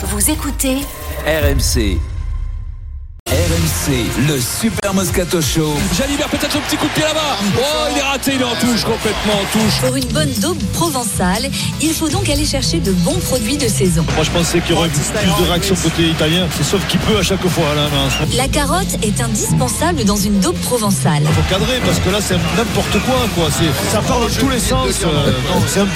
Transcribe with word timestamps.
Vous 0.00 0.30
écoutez 0.30 0.76
RMC. 1.26 1.98
RMC, 3.48 4.04
le 4.28 4.38
Super 4.40 4.92
Moscato 4.92 5.40
Show. 5.40 5.72
Jalibert 5.96 6.28
peut-être 6.28 6.54
un 6.54 6.60
petit 6.60 6.76
coup 6.76 6.86
de 6.86 6.92
pied 6.92 7.02
là-bas. 7.02 7.38
Oh, 7.56 7.62
il 7.90 7.96
est 7.96 8.02
raté, 8.02 8.32
il 8.34 8.40
est 8.42 8.44
en 8.44 8.54
touche, 8.56 8.84
complètement 8.84 9.32
en 9.40 9.58
touche. 9.58 9.80
pour 9.80 9.96
une 9.96 10.04
bonne 10.08 10.30
daube 10.42 10.62
provençale. 10.74 11.48
Il 11.80 11.94
faut 11.94 12.10
donc 12.10 12.28
aller 12.28 12.44
chercher 12.44 12.78
de 12.80 12.92
bons 12.92 13.18
produits 13.20 13.56
de 13.56 13.66
saison. 13.66 14.04
Moi, 14.14 14.24
je 14.24 14.30
pensais 14.30 14.60
qu'il 14.60 14.74
y 14.74 14.78
aurait 14.78 14.90
plus 14.90 15.00
de 15.00 15.48
réactions 15.48 15.76
côté 15.82 16.08
italien. 16.10 16.46
C'est 16.58 16.62
sauf 16.64 16.86
qu'il 16.88 17.00
peut 17.00 17.16
à 17.16 17.22
chaque 17.22 17.40
fois. 17.48 17.64
Là, 17.74 17.88
il 18.30 18.36
La 18.36 18.48
carotte 18.48 18.98
est 19.02 19.18
indispensable 19.22 20.04
dans 20.04 20.16
une 20.16 20.40
daube 20.40 20.58
provençale. 20.58 21.22
faut 21.32 21.48
cadrer 21.54 21.80
parce 21.86 22.00
que 22.00 22.10
là, 22.10 22.18
c'est 22.20 22.36
n'importe 22.54 22.98
quoi. 23.06 23.16
quoi. 23.34 23.48
C'est- 23.50 23.90
Ça 23.90 24.02
part 24.02 24.20
dans 24.20 24.28
tous 24.28 24.50
les 24.50 24.60
sens. 24.60 24.88
euh, 25.04 25.32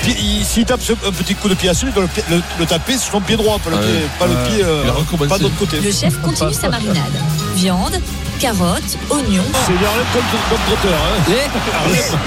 il- 0.06 0.42
S'il 0.46 0.64
tape 0.64 0.80
ce- 0.82 0.92
un 1.06 1.12
petit 1.12 1.34
coup 1.34 1.48
de 1.50 1.55
pied 1.55 1.69
à 1.69 1.74
celui, 1.74 1.91
il 1.92 1.95
doit 1.95 2.05
le, 2.05 2.09
pied- 2.09 2.24
le- 2.30 2.42
le 2.59 2.66
taper 2.66 2.96
sur 2.96 3.12
son 3.12 3.20
pied 3.20 3.37
droit, 3.37 3.59
pas 3.59 3.70
le 3.70 3.77
pied, 3.77 4.00
pas 4.19 4.27
le 4.27 4.34
pied, 4.48 4.64
euh, 4.64 4.84
Il 5.12 5.28
pas 5.28 5.37
de 5.38 5.42
l'autre 5.45 5.56
côté. 5.59 5.80
Le 5.80 5.92
chef 5.92 6.19
continue 6.23 6.52
sa 6.55 6.69
marinade. 6.70 7.12
Viande, 7.55 8.01
carottes, 8.41 8.97
oignons. 9.11 9.42
C'est 9.66 9.73
Harlem 9.73 10.06
comme, 10.12 10.23
comme 10.51 10.59
trotteur. 10.66 10.98
Hein. 10.98 11.33
Harlem. 11.84 12.19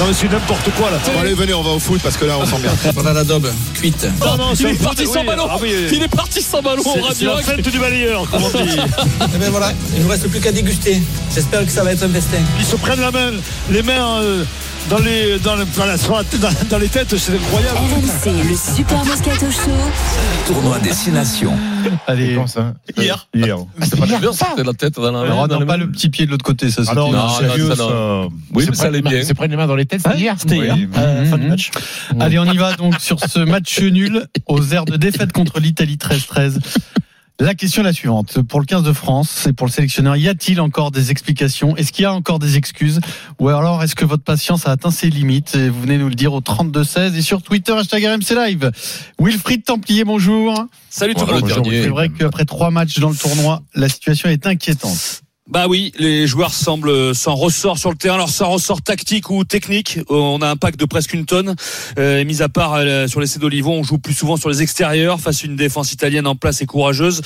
Non, 0.00 0.06
mais 0.08 0.12
c'est 0.12 0.28
n'importe 0.30 0.70
quoi 0.76 0.90
là. 0.90 0.98
Bon, 1.04 1.20
allez, 1.20 1.34
venez, 1.34 1.54
on 1.54 1.62
va 1.62 1.70
au 1.70 1.78
foot 1.78 2.00
parce 2.02 2.16
que 2.16 2.24
là, 2.24 2.34
on 2.38 2.46
s'en 2.46 2.58
bien. 2.58 2.70
Voilà 2.94 3.12
la 3.12 3.24
daube, 3.24 3.48
cuite. 3.74 4.06
Non, 4.20 4.36
non, 4.36 4.52
Il 4.58 4.66
est 4.66 4.82
parti 4.82 5.06
sans 5.06 5.20
oui. 5.20 5.26
ballon. 5.26 5.46
Ah 5.48 5.56
oui, 5.62 5.72
Il 5.92 6.02
est 6.02 6.08
parti 6.08 6.42
sans 6.42 6.60
ballon 6.62 6.82
c'est- 7.14 7.24
la 7.24 7.36
fête 7.36 7.68
du 7.68 7.78
balayeur, 7.78 8.28
comme 8.30 8.42
on 8.42 8.48
dit. 8.64 8.76
Et 9.34 9.38
ben 9.38 9.50
voilà, 9.50 9.72
il 9.96 10.04
ne 10.04 10.10
reste 10.10 10.28
plus 10.28 10.40
qu'à 10.40 10.52
déguster. 10.52 11.00
J'espère 11.34 11.64
que 11.64 11.70
ça 11.72 11.82
va 11.84 11.92
être 11.92 12.02
un 12.04 12.08
festin. 12.08 12.38
Ils 12.58 12.64
se 12.66 12.76
prennent 12.76 13.00
la 13.00 13.10
main, 13.12 13.30
les 13.70 13.82
mains 13.82 14.20
euh, 14.22 14.44
dans 14.90 14.98
les, 14.98 15.38
dans, 15.38 15.54
le- 15.56 15.64
dans 15.76 15.86
la- 15.86 15.96
sur 15.98 16.14
la- 16.16 16.24
dans- 16.38 16.48
dans 16.68 16.78
les 16.78 16.88
têtes, 16.88 17.16
c'est 17.16 17.32
incroyable. 17.34 17.78
RMC, 17.78 18.32
le 18.48 18.76
Super 18.76 19.04
Moscato 19.04 19.46
Show. 19.50 19.70
Tournoi 20.46 20.78
Destination. 20.80 21.52
Allez, 22.06 22.38
Hier. 22.96 23.28
hier. 23.34 23.58
C'est 23.82 23.98
pas 23.98 24.06
bien, 24.06 24.20
c'était 24.32 24.64
la 24.64 24.72
tête 24.72 24.94
dans 24.94 25.10
la 25.12 25.46
dans 25.46 25.60
non, 25.60 25.66
pas 25.66 25.76
le 25.76 25.90
petit 25.90 26.08
pied 26.08 26.26
de 26.26 26.30
l'autre 26.30 26.44
côté, 26.44 26.70
ça. 26.70 26.82
Ah 26.88 26.94
non, 26.94 27.10
non, 27.10 27.28
sérieux, 27.28 27.68
ça, 27.68 27.76
ça. 27.76 27.82
non. 27.82 28.28
Oui, 28.52 28.66
mais 28.68 28.74
ça 28.76 28.86
allait 28.86 29.02
bien. 29.02 29.22
C'est 29.22 29.34
prendre 29.34 29.50
les 29.50 29.56
mains 29.56 29.66
dans 29.66 29.76
les 29.76 29.86
têtes, 29.86 30.02
c'était 30.02 30.18
hier 30.18 30.34
C'était 30.38 30.56
hier, 30.58 30.76
euh, 30.96 31.24
fin 31.26 31.38
du 31.38 31.48
match. 31.48 31.70
Allez, 32.20 32.38
on 32.38 32.44
y 32.44 32.56
va 32.56 32.74
donc 32.74 33.00
sur 33.00 33.20
ce 33.20 33.40
match 33.40 33.80
nul 33.80 34.26
aux 34.46 34.62
airs 34.72 34.84
de 34.84 34.96
défaite 34.96 35.32
contre 35.32 35.60
l'Italie 35.60 35.96
13-13. 35.96 36.58
La 37.40 37.56
question 37.56 37.82
est 37.82 37.84
la 37.84 37.92
suivante. 37.92 38.40
Pour 38.42 38.60
le 38.60 38.64
15 38.64 38.84
de 38.84 38.92
France 38.92 39.48
et 39.48 39.52
pour 39.52 39.66
le 39.66 39.72
sélectionneur, 39.72 40.14
y 40.14 40.28
a-t-il 40.28 40.60
encore 40.60 40.92
des 40.92 41.10
explications? 41.10 41.76
Est-ce 41.76 41.90
qu'il 41.90 42.04
y 42.04 42.06
a 42.06 42.12
encore 42.12 42.38
des 42.38 42.56
excuses? 42.56 43.00
Ou 43.40 43.48
alors 43.48 43.82
est-ce 43.82 43.96
que 43.96 44.04
votre 44.04 44.22
patience 44.22 44.68
a 44.68 44.70
atteint 44.70 44.92
ses 44.92 45.10
limites? 45.10 45.56
Et 45.56 45.68
vous 45.68 45.80
venez 45.80 45.98
nous 45.98 46.08
le 46.08 46.14
dire 46.14 46.32
au 46.32 46.40
32-16 46.40 47.16
et 47.16 47.22
sur 47.22 47.42
Twitter, 47.42 47.72
hashtag 47.72 48.04
RMC 48.04 48.36
Live. 48.36 48.70
Wilfried 49.18 49.64
Templier, 49.64 50.04
bonjour. 50.04 50.64
Salut 50.88 51.16
tout 51.16 51.26
le 51.26 51.40
monde. 51.40 51.68
C'est 51.68 51.88
vrai 51.88 52.08
qu'après 52.08 52.44
trois 52.44 52.70
matchs 52.70 53.00
dans 53.00 53.10
le 53.10 53.16
tournoi, 53.16 53.62
la 53.74 53.88
situation 53.88 54.28
est 54.28 54.46
inquiétante. 54.46 55.23
Bah 55.50 55.66
oui, 55.68 55.92
les 55.98 56.26
joueurs 56.26 56.54
semblent 56.54 57.14
s'en 57.14 57.34
ressort 57.34 57.76
sur 57.76 57.90
le 57.90 57.96
terrain. 57.96 58.14
Alors 58.14 58.30
ça 58.30 58.46
ressort 58.46 58.80
tactique 58.80 59.28
ou 59.28 59.44
technique. 59.44 60.00
On 60.08 60.40
a 60.40 60.48
un 60.48 60.56
pack 60.56 60.76
de 60.76 60.86
presque 60.86 61.12
une 61.12 61.26
tonne. 61.26 61.54
Euh, 61.98 62.24
mis 62.24 62.40
à 62.40 62.48
part 62.48 62.76
euh, 62.76 63.06
sur 63.08 63.20
l'essai 63.20 63.38
d'Olivon, 63.38 63.80
on 63.80 63.82
joue 63.82 63.98
plus 63.98 64.14
souvent 64.14 64.38
sur 64.38 64.48
les 64.48 64.62
extérieurs 64.62 65.20
face 65.20 65.42
à 65.42 65.46
une 65.46 65.54
défense 65.54 65.92
italienne 65.92 66.26
en 66.26 66.34
place 66.34 66.62
et 66.62 66.66
courageuse. 66.66 67.20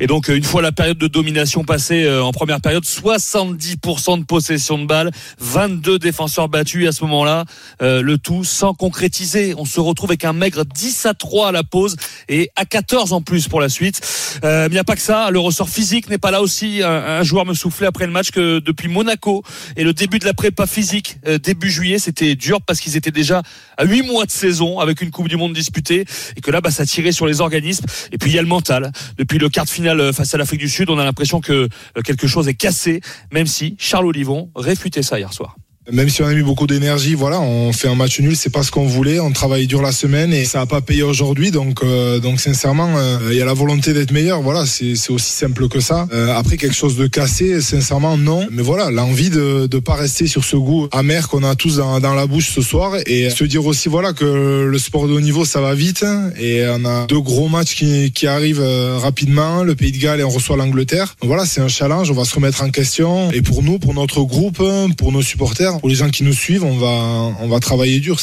Et 0.00 0.08
donc 0.08 0.30
euh, 0.30 0.36
une 0.36 0.42
fois 0.42 0.62
la 0.62 0.72
période 0.72 0.98
de 0.98 1.06
domination 1.06 1.62
passée 1.62 2.02
euh, 2.02 2.24
en 2.24 2.32
première 2.32 2.60
période, 2.60 2.82
70% 2.82 4.18
de 4.18 4.24
possession 4.24 4.76
de 4.76 4.86
balle, 4.86 5.12
22 5.38 6.00
défenseurs 6.00 6.48
battus. 6.48 6.88
À 6.88 6.92
ce 6.92 7.04
moment-là, 7.04 7.44
euh, 7.82 8.02
le 8.02 8.18
tout 8.18 8.42
sans 8.42 8.74
concrétiser. 8.74 9.54
On 9.56 9.64
se 9.64 9.78
retrouve 9.78 10.10
avec 10.10 10.24
un 10.24 10.32
maigre 10.32 10.64
10 10.64 11.06
à 11.06 11.14
3 11.14 11.50
à 11.50 11.52
la 11.52 11.62
pause 11.62 11.94
et 12.28 12.50
à 12.56 12.64
14 12.64 13.12
en 13.12 13.22
plus 13.22 13.46
pour 13.46 13.60
la 13.60 13.68
suite. 13.68 14.00
Euh, 14.42 14.66
il 14.68 14.72
n'y 14.72 14.78
a 14.78 14.84
pas 14.84 14.96
que 14.96 15.02
ça. 15.02 15.30
Le 15.30 15.38
ressort 15.38 15.68
physique 15.68 16.10
n'est 16.10 16.18
pas 16.18 16.32
là 16.32 16.42
aussi. 16.42 16.82
Un, 16.82 16.88
un 16.90 17.22
joueur 17.22 17.46
me 17.46 17.54
soufflait 17.60 17.86
après 17.86 18.06
le 18.06 18.12
match 18.12 18.30
que 18.30 18.58
depuis 18.58 18.88
Monaco 18.88 19.42
et 19.76 19.84
le 19.84 19.92
début 19.92 20.18
de 20.18 20.24
la 20.24 20.34
prépa 20.34 20.66
physique 20.66 21.18
euh, 21.26 21.38
début 21.38 21.70
juillet, 21.70 21.98
c'était 21.98 22.34
dur 22.34 22.60
parce 22.62 22.80
qu'ils 22.80 22.96
étaient 22.96 23.10
déjà 23.10 23.42
à 23.76 23.84
8 23.84 24.02
mois 24.02 24.26
de 24.26 24.30
saison 24.30 24.78
avec 24.78 25.02
une 25.02 25.10
Coupe 25.10 25.28
du 25.28 25.36
Monde 25.36 25.52
disputée 25.52 26.04
et 26.36 26.40
que 26.40 26.50
là, 26.50 26.60
bah, 26.60 26.70
ça 26.70 26.86
tirait 26.86 27.12
sur 27.12 27.26
les 27.26 27.40
organismes. 27.40 27.84
Et 28.12 28.18
puis 28.18 28.30
il 28.30 28.34
y 28.34 28.38
a 28.38 28.42
le 28.42 28.48
mental. 28.48 28.92
Depuis 29.18 29.38
le 29.38 29.48
quart 29.48 29.64
de 29.64 29.70
finale 29.70 30.00
euh, 30.00 30.12
face 30.12 30.34
à 30.34 30.38
l'Afrique 30.38 30.60
du 30.60 30.68
Sud, 30.68 30.90
on 30.90 30.98
a 30.98 31.04
l'impression 31.04 31.40
que 31.40 31.52
euh, 31.52 32.02
quelque 32.02 32.26
chose 32.26 32.48
est 32.48 32.54
cassé, 32.54 33.00
même 33.32 33.46
si 33.46 33.76
Charles 33.78 34.06
Olivon 34.06 34.50
réfutait 34.56 35.02
ça 35.02 35.18
hier 35.18 35.32
soir. 35.32 35.56
Même 35.90 36.08
si 36.10 36.22
on 36.22 36.26
a 36.26 36.34
mis 36.34 36.42
beaucoup 36.42 36.66
d'énergie, 36.66 37.14
voilà, 37.14 37.40
on 37.40 37.72
fait 37.72 37.88
un 37.88 37.94
match 37.94 38.20
nul, 38.20 38.36
c'est 38.36 38.50
pas 38.50 38.62
ce 38.62 38.70
qu'on 38.70 38.86
voulait. 38.86 39.18
On 39.18 39.32
travaille 39.32 39.66
dur 39.66 39.80
la 39.80 39.92
semaine 39.92 40.32
et 40.32 40.44
ça 40.44 40.60
a 40.60 40.66
pas 40.66 40.82
payé 40.82 41.02
aujourd'hui. 41.02 41.50
Donc, 41.50 41.82
euh, 41.82 42.20
donc 42.20 42.38
sincèrement, 42.38 42.98
euh, 42.98 43.30
il 43.30 43.38
y 43.38 43.40
a 43.40 43.46
la 43.46 43.54
volonté 43.54 43.94
d'être 43.94 44.12
meilleur. 44.12 44.42
Voilà, 44.42 44.66
c'est 44.66 44.92
aussi 45.10 45.32
simple 45.32 45.68
que 45.68 45.80
ça. 45.80 46.06
Euh, 46.12 46.36
après 46.36 46.58
quelque 46.58 46.74
chose 46.74 46.96
de 46.96 47.06
cassé, 47.06 47.62
sincèrement 47.62 48.18
non. 48.18 48.46
Mais 48.50 48.62
voilà, 48.62 48.90
l'envie 48.90 49.30
de 49.30 49.66
de 49.66 49.78
pas 49.78 49.94
rester 49.94 50.26
sur 50.26 50.44
ce 50.44 50.56
goût 50.56 50.88
amer 50.92 51.28
qu'on 51.28 51.42
a 51.44 51.54
tous 51.54 51.76
dans, 51.76 51.98
dans 51.98 52.14
la 52.14 52.26
bouche 52.26 52.50
ce 52.50 52.60
soir 52.60 52.92
et 53.06 53.30
se 53.30 53.44
dire 53.44 53.64
aussi 53.64 53.88
voilà 53.88 54.12
que 54.12 54.64
le 54.64 54.78
sport 54.78 55.08
de 55.08 55.12
haut 55.14 55.20
niveau 55.20 55.44
ça 55.44 55.60
va 55.60 55.74
vite 55.74 56.04
et 56.38 56.66
on 56.68 56.84
a 56.84 57.06
deux 57.06 57.20
gros 57.20 57.48
matchs 57.48 57.74
qui 57.74 58.12
qui 58.12 58.26
arrivent 58.26 58.60
euh, 58.62 58.98
rapidement. 58.98 59.64
Le 59.64 59.74
Pays 59.74 59.92
de 59.92 59.98
Galles 59.98 60.20
et 60.20 60.24
on 60.24 60.28
reçoit 60.28 60.56
l'Angleterre. 60.56 61.16
Voilà, 61.22 61.46
c'est 61.46 61.62
un 61.62 61.68
challenge. 61.68 62.10
On 62.10 62.14
va 62.14 62.24
se 62.24 62.34
remettre 62.34 62.62
en 62.62 62.70
question 62.70 63.30
et 63.32 63.40
pour 63.42 63.62
nous, 63.62 63.78
pour 63.78 63.94
notre 63.94 64.22
groupe, 64.22 64.62
pour 64.96 65.12
nos 65.12 65.22
supporters, 65.22 65.79
pour 65.80 65.88
les 65.88 65.94
gens 65.94 66.10
qui 66.10 66.22
nous 66.22 66.32
suivent, 66.32 66.64
on 66.64 66.76
va 66.76 67.34
on 67.40 67.48
va 67.48 67.58
travailler 67.58 68.00
dur. 68.00 68.18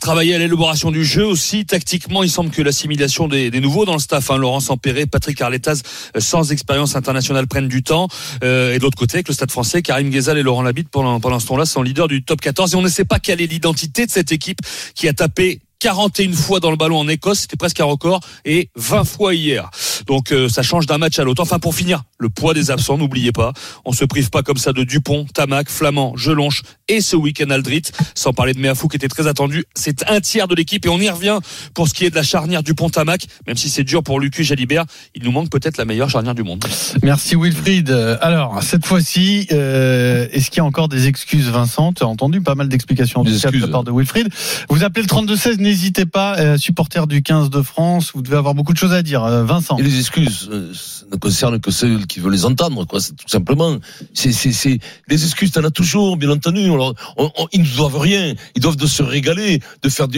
Travailler 0.00 0.34
à 0.34 0.38
l'élaboration 0.38 0.90
du 0.90 1.06
jeu 1.06 1.24
aussi. 1.24 1.64
Tactiquement, 1.64 2.22
il 2.22 2.30
semble 2.30 2.50
que 2.50 2.60
l'assimilation 2.60 3.28
des, 3.28 3.50
des 3.50 3.60
nouveaux 3.60 3.86
dans 3.86 3.94
le 3.94 3.98
staff, 3.98 4.30
hein, 4.30 4.36
Laurent 4.36 4.60
Sampéré, 4.60 5.06
Patrick 5.06 5.40
Arletaz, 5.40 5.82
euh, 6.14 6.20
sans 6.20 6.52
expérience 6.52 6.96
internationale, 6.96 7.46
prennent 7.46 7.68
du 7.68 7.82
temps. 7.82 8.08
Euh, 8.44 8.74
et 8.74 8.78
de 8.78 8.82
l'autre 8.82 8.98
côté, 8.98 9.16
avec 9.16 9.28
le 9.28 9.32
stade 9.32 9.50
français, 9.50 9.80
Karim 9.80 10.10
Ghezal 10.10 10.36
et 10.36 10.42
Laurent 10.42 10.60
Labitte, 10.60 10.90
pendant, 10.90 11.18
pendant 11.18 11.40
ce 11.40 11.46
temps-là, 11.46 11.64
sont 11.64 11.82
leaders 11.82 12.08
du 12.08 12.22
top 12.22 12.42
14. 12.42 12.74
Et 12.74 12.76
on 12.76 12.82
ne 12.82 12.88
sait 12.88 13.06
pas 13.06 13.20
quelle 13.20 13.40
est 13.40 13.46
l'identité 13.46 14.04
de 14.04 14.10
cette 14.10 14.32
équipe 14.32 14.58
qui 14.94 15.08
a 15.08 15.14
tapé 15.14 15.60
41 15.80 16.32
fois 16.32 16.60
dans 16.60 16.70
le 16.70 16.76
ballon 16.76 16.98
en 16.98 17.08
Écosse, 17.08 17.40
c'était 17.40 17.56
presque 17.56 17.80
un 17.80 17.84
record, 17.84 18.20
et 18.44 18.70
20 18.76 19.04
fois 19.04 19.34
hier. 19.34 19.70
Donc 20.06 20.32
euh, 20.32 20.48
ça 20.48 20.62
change 20.62 20.86
d'un 20.86 20.98
match 20.98 21.18
à 21.18 21.24
l'autre. 21.24 21.42
Enfin 21.42 21.58
pour 21.58 21.74
finir, 21.74 22.04
le 22.18 22.28
poids 22.28 22.54
des 22.54 22.70
absents, 22.70 22.98
n'oubliez 22.98 23.32
pas, 23.32 23.52
on 23.84 23.92
se 23.92 24.04
prive 24.04 24.30
pas 24.30 24.42
comme 24.42 24.56
ça 24.56 24.72
de 24.72 24.84
Dupont, 24.84 25.26
Tamac, 25.32 25.68
Flamand, 25.68 26.16
Gelonche 26.16 26.62
et 26.88 27.00
ce 27.00 27.16
week-end 27.16 27.50
Aldrit, 27.50 27.82
sans 28.14 28.32
parler 28.32 28.54
de 28.54 28.60
Meafou 28.60 28.88
qui 28.88 28.96
était 28.96 29.08
très 29.08 29.26
attendu. 29.26 29.64
C'est 29.74 30.08
un 30.08 30.20
tiers 30.20 30.48
de 30.48 30.54
l'équipe 30.54 30.84
et 30.86 30.88
on 30.88 30.98
y 30.98 31.10
revient 31.10 31.38
pour 31.74 31.88
ce 31.88 31.94
qui 31.94 32.04
est 32.04 32.10
de 32.10 32.14
la 32.14 32.22
charnière 32.22 32.62
Dupont-Tamac, 32.62 33.26
même 33.46 33.56
si 33.56 33.68
c'est 33.68 33.84
dur 33.84 34.02
pour 34.02 34.20
Lucu 34.20 34.44
Jalibert, 34.44 34.84
il 35.14 35.22
nous 35.24 35.32
manque 35.32 35.50
peut-être 35.50 35.76
la 35.76 35.84
meilleure 35.84 36.10
charnière 36.10 36.34
du 36.34 36.42
monde. 36.42 36.64
Merci 37.02 37.36
Wilfried. 37.36 37.90
Alors, 38.20 38.62
cette 38.62 38.86
fois-ci, 38.86 39.46
euh, 39.52 40.26
est-ce 40.32 40.50
qu'il 40.50 40.58
y 40.58 40.60
a 40.60 40.64
encore 40.64 40.88
des 40.88 41.06
excuses, 41.06 41.48
Vincent? 41.48 41.92
Tu 41.92 42.02
as 42.02 42.06
entendu 42.06 42.40
pas 42.40 42.54
mal 42.54 42.68
d'explications 42.68 43.20
en 43.20 43.24
Des 43.24 43.34
tout 43.34 43.40
cas 43.40 43.50
de 43.50 43.58
la 43.58 43.68
part 43.68 43.84
de 43.84 43.92
Wilfried. 43.92 44.28
Vous 44.68 44.84
appelez 44.84 45.02
le 45.02 45.08
32-16, 45.08 45.58
n'hésitez 45.58 46.06
pas, 46.06 46.38
euh, 46.38 46.58
supporter 46.58 47.06
du 47.06 47.22
15 47.22 47.50
de 47.50 47.62
France, 47.62 48.12
vous 48.14 48.22
devez 48.22 48.36
avoir 48.36 48.54
beaucoup 48.54 48.72
de 48.72 48.78
choses 48.78 48.92
à 48.92 49.02
dire. 49.02 49.24
Euh, 49.24 49.44
Vincent 49.44 49.76
Et 49.78 49.82
les 49.82 49.95
excuses 49.98 50.48
euh, 50.50 50.72
ne 51.10 51.16
concernent 51.16 51.60
que 51.60 51.70
ceux 51.70 51.98
qui 52.06 52.20
veulent 52.20 52.32
les 52.32 52.44
entendre. 52.44 52.86
C'est 53.00 53.16
tout 53.16 53.28
simplement. 53.28 53.78
C'est, 54.14 54.32
c'est, 54.32 54.52
c'est 54.52 54.78
les 55.08 55.24
excuses. 55.24 55.52
T'en 55.52 55.64
as 55.64 55.70
toujours, 55.70 56.16
bien 56.16 56.30
entendu. 56.30 56.60
Ils 56.60 57.62
ne 57.62 57.76
doivent 57.76 57.98
rien. 57.98 58.34
Ils 58.54 58.62
doivent 58.62 58.76
de 58.76 58.86
se 58.86 59.02
régaler, 59.02 59.60
de 59.82 59.88
faire 59.88 60.08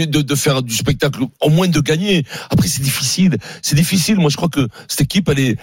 du 0.62 0.74
spectacle, 0.74 1.22
au 1.40 1.50
moins 1.50 1.68
de 1.68 1.80
gagner. 1.80 2.24
Après, 2.50 2.68
c'est 2.68 2.82
difficile. 2.82 3.36
C'est 3.62 3.76
difficile. 3.76 4.16
Moi, 4.16 4.30
je 4.30 4.36
crois 4.36 4.48
que 4.48 4.68
cette 4.88 5.02
équipe, 5.02 5.28
elle 5.28 5.40
est. 5.40 5.56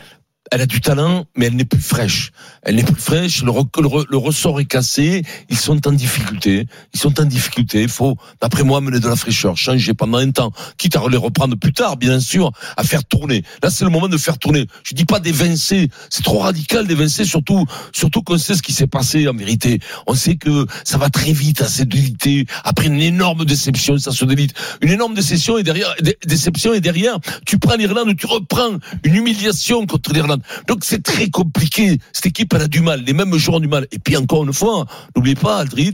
Elle 0.52 0.62
a 0.62 0.68
du 0.68 0.80
talent, 0.80 1.26
mais 1.36 1.48
elle 1.48 1.56
n'est 1.56 1.66
plus 1.66 1.82
fraîche. 1.82 2.32
Elle 2.62 2.76
n'est 2.76 2.84
plus 2.84 3.02
fraîche. 3.02 3.42
Le, 3.42 3.52
re- 3.52 3.68
le 3.82 3.88
re- 3.88 4.06
le 4.08 4.18
ressort 4.18 4.60
est 4.60 4.66
cassé. 4.66 5.24
Ils 5.50 5.58
sont 5.58 5.88
en 5.88 5.92
difficulté. 5.92 6.68
Ils 6.94 7.00
sont 7.00 7.20
en 7.20 7.26
difficulté. 7.26 7.82
Il 7.82 7.90
faut, 7.90 8.16
d'après 8.42 8.64
moi, 8.64 8.80
mener 8.80 9.00
de 9.00 9.08
la 9.08 9.16
fraîcheur, 9.16 9.58
changer 9.58 9.96
pendant 9.96 10.20
un 10.20 10.30
temps, 10.30 10.52
quitte 10.78 10.96
à 10.98 11.02
les 11.10 11.18
reprendre 11.18 11.58
plus 11.58 11.74
tard, 11.74 11.98
bien 11.98 12.20
sûr, 12.20 12.52
à 12.78 12.84
faire 12.84 13.04
tourner. 13.04 13.44
Là, 13.64 13.72
c'est 13.72 13.86
le 13.86 13.90
moment 13.90 14.08
de 14.08 14.18
faire 14.18 14.38
tourner. 14.38 14.68
Je 14.84 14.94
dis 14.94 15.06
pas 15.06 15.20
d'évincer. 15.20 15.90
C'est 16.12 16.24
trop 16.24 16.40
radical 16.40 16.86
d'évincer, 16.86 17.26
surtout, 17.26 17.66
surtout 17.92 18.22
qu'on 18.22 18.38
sait 18.38 18.54
ce 18.56 18.62
qui 18.62 18.72
s'est 18.74 18.88
passé 18.88 19.28
en 19.28 19.34
vérité. 19.34 19.80
On 20.06 20.14
sait 20.14 20.36
que 20.36 20.68
ça 20.84 21.00
va 21.00 21.10
très 21.10 21.34
vite 21.34 21.62
à 21.62 21.68
se 21.68 21.82
déliter. 21.84 22.46
Après 22.64 22.86
une 22.86 23.02
énorme 23.02 23.46
déception, 23.46 23.98
ça 23.98 24.12
se 24.12 24.26
délite. 24.26 24.54
Une 24.82 24.92
énorme 24.92 25.16
déception 25.16 25.58
et 25.58 25.64
derrière, 25.64 25.94
dé- 26.02 26.18
déception 26.28 26.74
et 26.76 26.82
derrière, 26.82 27.18
tu 27.48 27.58
prends 27.58 27.76
l'Irlande, 27.76 28.16
tu 28.16 28.28
reprends 28.28 28.78
une 29.04 29.16
humiliation 29.16 29.88
contre 29.88 30.14
l'Irlande. 30.14 30.35
Donc 30.68 30.80
c'est 30.84 31.04
très 31.04 31.30
compliqué. 31.30 31.98
Cette 32.14 32.26
équipe, 32.28 32.54
elle 32.54 32.62
a 32.64 32.68
du 32.68 32.82
mal. 32.82 33.04
Les 33.06 33.14
mêmes 33.14 33.36
joueurs 33.38 33.58
ont 33.58 33.60
du 33.60 33.68
mal. 33.68 33.88
Et 33.92 34.00
puis 34.00 34.16
encore 34.18 34.44
une 34.44 34.54
fois, 34.54 34.86
n'oubliez 35.16 35.36
pas 35.36 35.58
Aldrit, 35.60 35.94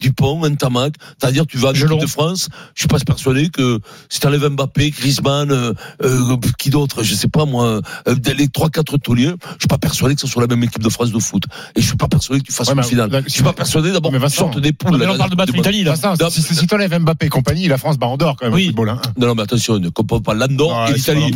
Dupont, 0.00 0.46
Ntamak. 0.48 0.94
C'est-à-dire, 1.20 1.46
tu 1.46 1.58
vas 1.58 1.68
en 1.70 1.72
équipe 1.74 2.00
de 2.00 2.06
France. 2.06 2.48
Je 2.74 2.82
suis 2.82 2.88
pas 2.88 2.98
persuadé 2.98 3.48
que 3.48 3.78
si 4.08 4.20
t'enlèves 4.20 4.48
Mbappé, 4.48 4.90
Griezmann, 4.90 5.50
euh, 5.50 5.72
euh, 6.02 6.36
qui 6.58 6.70
d'autre, 6.70 7.02
je 7.02 7.14
sais 7.14 7.28
pas 7.28 7.44
moi, 7.44 7.80
euh, 8.08 8.14
les 8.36 8.48
trois 8.48 8.70
quatre 8.70 8.96
tauliers, 8.98 9.32
je 9.54 9.58
suis 9.60 9.68
pas 9.68 9.78
persuadé 9.78 10.14
que 10.14 10.20
ce 10.20 10.26
soit 10.26 10.42
la 10.42 10.48
même 10.48 10.62
équipe 10.64 10.82
de 10.82 10.88
France 10.88 11.12
de 11.12 11.18
foot. 11.18 11.44
Et 11.76 11.80
je 11.80 11.86
suis 11.86 11.96
pas 11.96 12.08
persuadé 12.08 12.40
que 12.40 12.46
tu 12.46 12.52
fasses 12.52 12.68
Ouais, 12.68 12.74
une 12.74 12.82
finale. 12.82 13.10
là, 13.10 13.20
Je 13.26 13.32
suis 13.32 13.42
pas 13.42 13.52
persuadé 13.52 13.92
d'abord 13.92 14.12
Mais 14.12 14.18
que 14.18 14.22
tu 14.24 14.28
Vincent, 14.30 14.36
sortes 14.52 14.58
des 14.60 14.72
poules. 14.72 14.96
mais 14.98 15.04
là, 15.06 15.12
on 15.14 15.18
parle 15.18 15.30
de 15.30 15.36
battre 15.36 15.52
l'Italie, 15.52 15.84
là. 15.84 15.94
Vincent, 15.94 16.30
si, 16.30 16.42
si, 16.42 16.66
t'enlèves 16.66 16.98
Mbappé 16.98 17.26
et 17.26 17.28
compagnie, 17.28 17.68
la 17.68 17.78
France 17.78 17.98
bat 17.98 18.06
en 18.06 18.16
dehors 18.16 18.36
quand 18.36 18.46
même 18.46 18.54
Oui. 18.54 18.64
au 18.64 18.66
football. 18.68 18.88
Hein. 18.90 19.00
Non, 19.18 19.28
non, 19.28 19.34
mais 19.34 19.42
attention, 19.42 19.78
ne 19.78 19.88
compare 19.88 20.22
pas 20.22 20.34
l'Andorre 20.34 20.88
et 20.90 20.94
l'Italie. 20.94 21.32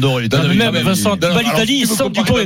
Même, 0.57 0.73
mais- 0.73 0.83
Vincent, 0.83 1.15
alors, 1.15 1.39
l'Italie 1.41 1.87
sans 1.87 2.09
Dupont 2.11 2.39
et 2.39 2.46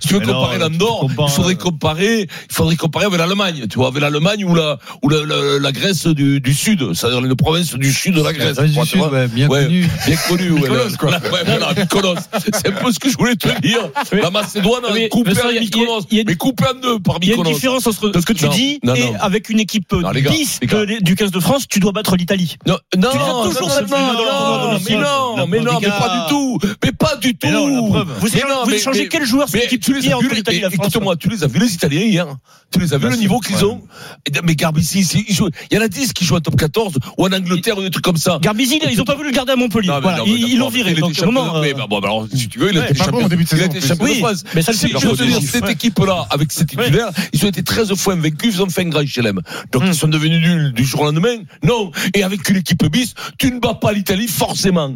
Si 0.00 0.08
tu 0.08 0.14
veux 0.14 0.20
Mais 0.20 0.26
comparer 0.26 0.58
l'Andorre, 0.58 1.06
il 1.08 1.28
faudrait 1.30 1.54
euh, 1.54 1.56
comparer, 1.56 2.20
il 2.22 2.54
faudrait 2.54 2.76
comparer 2.76 3.06
avec 3.06 3.18
l'Allemagne, 3.18 3.66
tu 3.70 3.78
vois, 3.78 3.88
avec 3.88 4.00
l'Allemagne 4.02 4.44
ou 4.44 4.54
la, 4.54 4.78
ou 5.02 5.08
la, 5.08 5.24
la, 5.24 5.58
la 5.60 5.72
Grèce 5.72 6.06
du, 6.06 6.40
du 6.40 6.54
Sud, 6.54 6.92
c'est-à-dire 6.94 7.24
une 7.24 7.34
province 7.36 7.74
du 7.74 7.92
Sud 7.92 8.14
de 8.14 8.22
la 8.22 8.32
Grèce. 8.32 8.56
Grèce 8.56 8.70
du 8.72 8.86
Sud, 8.86 9.00
ouais, 9.00 9.28
bien 9.28 9.48
Ouais, 9.48 9.64
connu. 9.64 9.88
Bien 10.06 10.16
connu, 10.28 10.50
ouais. 10.52 10.60
Mykonos, 10.60 10.90
la- 10.90 10.96
quoi. 10.96 11.10
la- 11.10 11.18
ouais, 11.18 11.44
voilà, 11.46 11.74
Mykonos. 11.74 12.14
C'est 12.54 12.68
un 12.68 12.72
peu 12.72 12.92
ce 12.92 12.98
que 12.98 13.10
je 13.10 13.16
voulais 13.16 13.36
te 13.36 13.48
dire. 13.60 13.90
La 14.12 14.30
Macédoine 14.30 14.84
a 14.84 14.92
Mais, 14.92 15.08
coupé 15.08 15.32
Vincent, 15.32 15.46
en 15.46 15.50
il 15.50 15.54
y 15.54 15.58
a- 15.58 15.60
Mykonos, 15.60 16.02
il 16.10 16.18
y 16.18 16.20
a- 16.20 16.24
mais 16.26 16.36
coupé 16.36 16.64
en 16.68 16.74
deux 16.80 16.98
par 17.00 17.16
Il 17.22 17.28
y 17.28 17.30
a 17.30 17.34
une 17.34 17.40
Mykonos. 17.40 17.54
différence 17.54 17.86
entre 17.86 18.12
ce 18.20 18.24
que 18.26 18.32
tu 18.32 18.44
Non, 18.44 18.50
dis 18.50 18.78
non, 18.82 18.94
et 18.94 19.04
non. 19.04 19.14
avec 19.20 19.48
une 19.50 19.60
équipe 19.60 19.92
Non, 19.92 20.10
les 20.10 20.22
gars, 20.22 20.30
10 20.30 20.58
les 20.62 20.66
gars. 20.66 20.78
de 20.78 20.82
les- 20.84 21.00
du 21.00 21.14
15 21.14 21.30
de 21.30 21.40
France, 21.40 21.66
tu 21.68 21.80
dois 21.80 21.92
battre 21.92 22.16
l'Italie. 22.16 22.56
Non, 22.66 22.78
non, 22.96 23.10
toujours 23.44 23.68
non, 23.68 23.74
la 23.74 23.82
mais 23.82 24.96
non, 24.96 25.46
mais 25.46 25.60
non, 25.60 25.78
mais 25.80 25.88
pas 25.88 26.08
du 26.26 26.28
tout, 26.30 26.58
mais 26.84 26.92
pas 26.92 27.16
du 27.16 27.36
tout. 27.36 27.46
Mais 27.46 27.52
la. 27.52 27.58
Vous, 27.60 27.94
Mais 28.32 28.42
mais- 28.68 28.92
mais- 28.94 29.08
quel 29.08 29.24
joueur 29.24 29.37
sur 29.46 29.56
Mais 29.56 29.62
l'équipe 29.64 29.80
tu 29.82 29.92
les 29.94 30.00
as 30.12 30.18
vus, 30.20 30.28
écoute-moi, 30.74 31.16
tu 31.16 31.28
les 31.28 31.44
as 31.44 31.46
vus 31.46 31.58
les 31.60 31.72
Italiens 31.74 32.00
hier. 32.00 32.26
Tu 32.70 32.80
les 32.80 32.92
as 32.92 32.98
vus 32.98 33.08
le 33.08 33.16
niveau 33.16 33.40
qu'ils 33.40 33.64
ont. 33.64 33.82
Mais 34.44 34.54
Garbici, 34.56 35.04
c'est- 35.04 35.24
il 35.28 35.76
y 35.76 35.78
en 35.78 35.80
a 35.82 35.88
10 35.88 36.12
qui 36.12 36.24
jouent 36.24 36.36
en 36.36 36.40
top 36.40 36.56
14 36.56 36.94
ou 37.16 37.26
en 37.26 37.32
Angleterre 37.32 37.78
ou 37.78 37.82
des 37.82 37.90
trucs 37.90 38.04
comme 38.04 38.16
ça. 38.16 38.38
Garbisi, 38.42 38.80
ils 38.90 39.00
ont 39.00 39.04
pas 39.04 39.14
voulu 39.14 39.28
le 39.30 39.34
garder 39.34 39.52
à 39.52 39.56
Montpellier. 39.56 39.88
Voilà, 40.02 40.18
ils 40.26 40.58
l'ont 40.58 40.68
viré. 40.68 40.90
euh, 41.56 41.62
mais 41.62 41.74
bah, 41.74 41.86
bon, 41.88 41.98
alors, 42.00 42.26
si 42.32 42.48
tu 42.48 42.58
veux, 42.58 42.70
il 42.70 42.78
a 42.78 42.84
été 42.90 42.94
champion 42.98 43.20
il 43.20 43.62
a 43.62 43.64
été 43.66 43.80
champion 43.80 44.06
de 44.06 44.14
France. 44.18 44.44
mais 44.54 44.62
ça 44.62 44.72
le 44.72 44.78
Si, 44.78 44.88
fait 44.88 44.98
je 44.98 45.06
veux 45.06 45.16
te 45.16 45.22
dire, 45.22 45.34
positif, 45.34 45.50
cette 45.52 45.62
équipe-là, 45.70 46.26
avec 46.30 46.52
ses 46.52 46.66
titulaires, 46.66 47.10
ils 47.32 47.44
ont 47.44 47.48
été 47.48 47.62
13 47.62 47.94
fois 47.94 48.14
invaincus, 48.14 48.54
ils 48.56 48.62
ont 48.62 48.68
fait 48.68 48.82
un 48.82 48.88
grand 48.88 49.06
chelem. 49.06 49.40
Donc, 49.72 49.82
ils 49.86 49.94
sont 49.94 50.08
devenus 50.08 50.40
nuls 50.40 50.72
du 50.72 50.84
jour 50.84 51.00
au 51.02 51.04
lendemain. 51.04 51.36
Non. 51.62 51.90
Et 52.14 52.22
avec 52.22 52.48
une 52.48 52.56
équipe 52.56 52.84
bis, 52.86 53.14
tu 53.38 53.50
ne 53.52 53.58
bats 53.60 53.74
pas 53.74 53.92
l'Italie 53.92 54.28
forcément. 54.28 54.94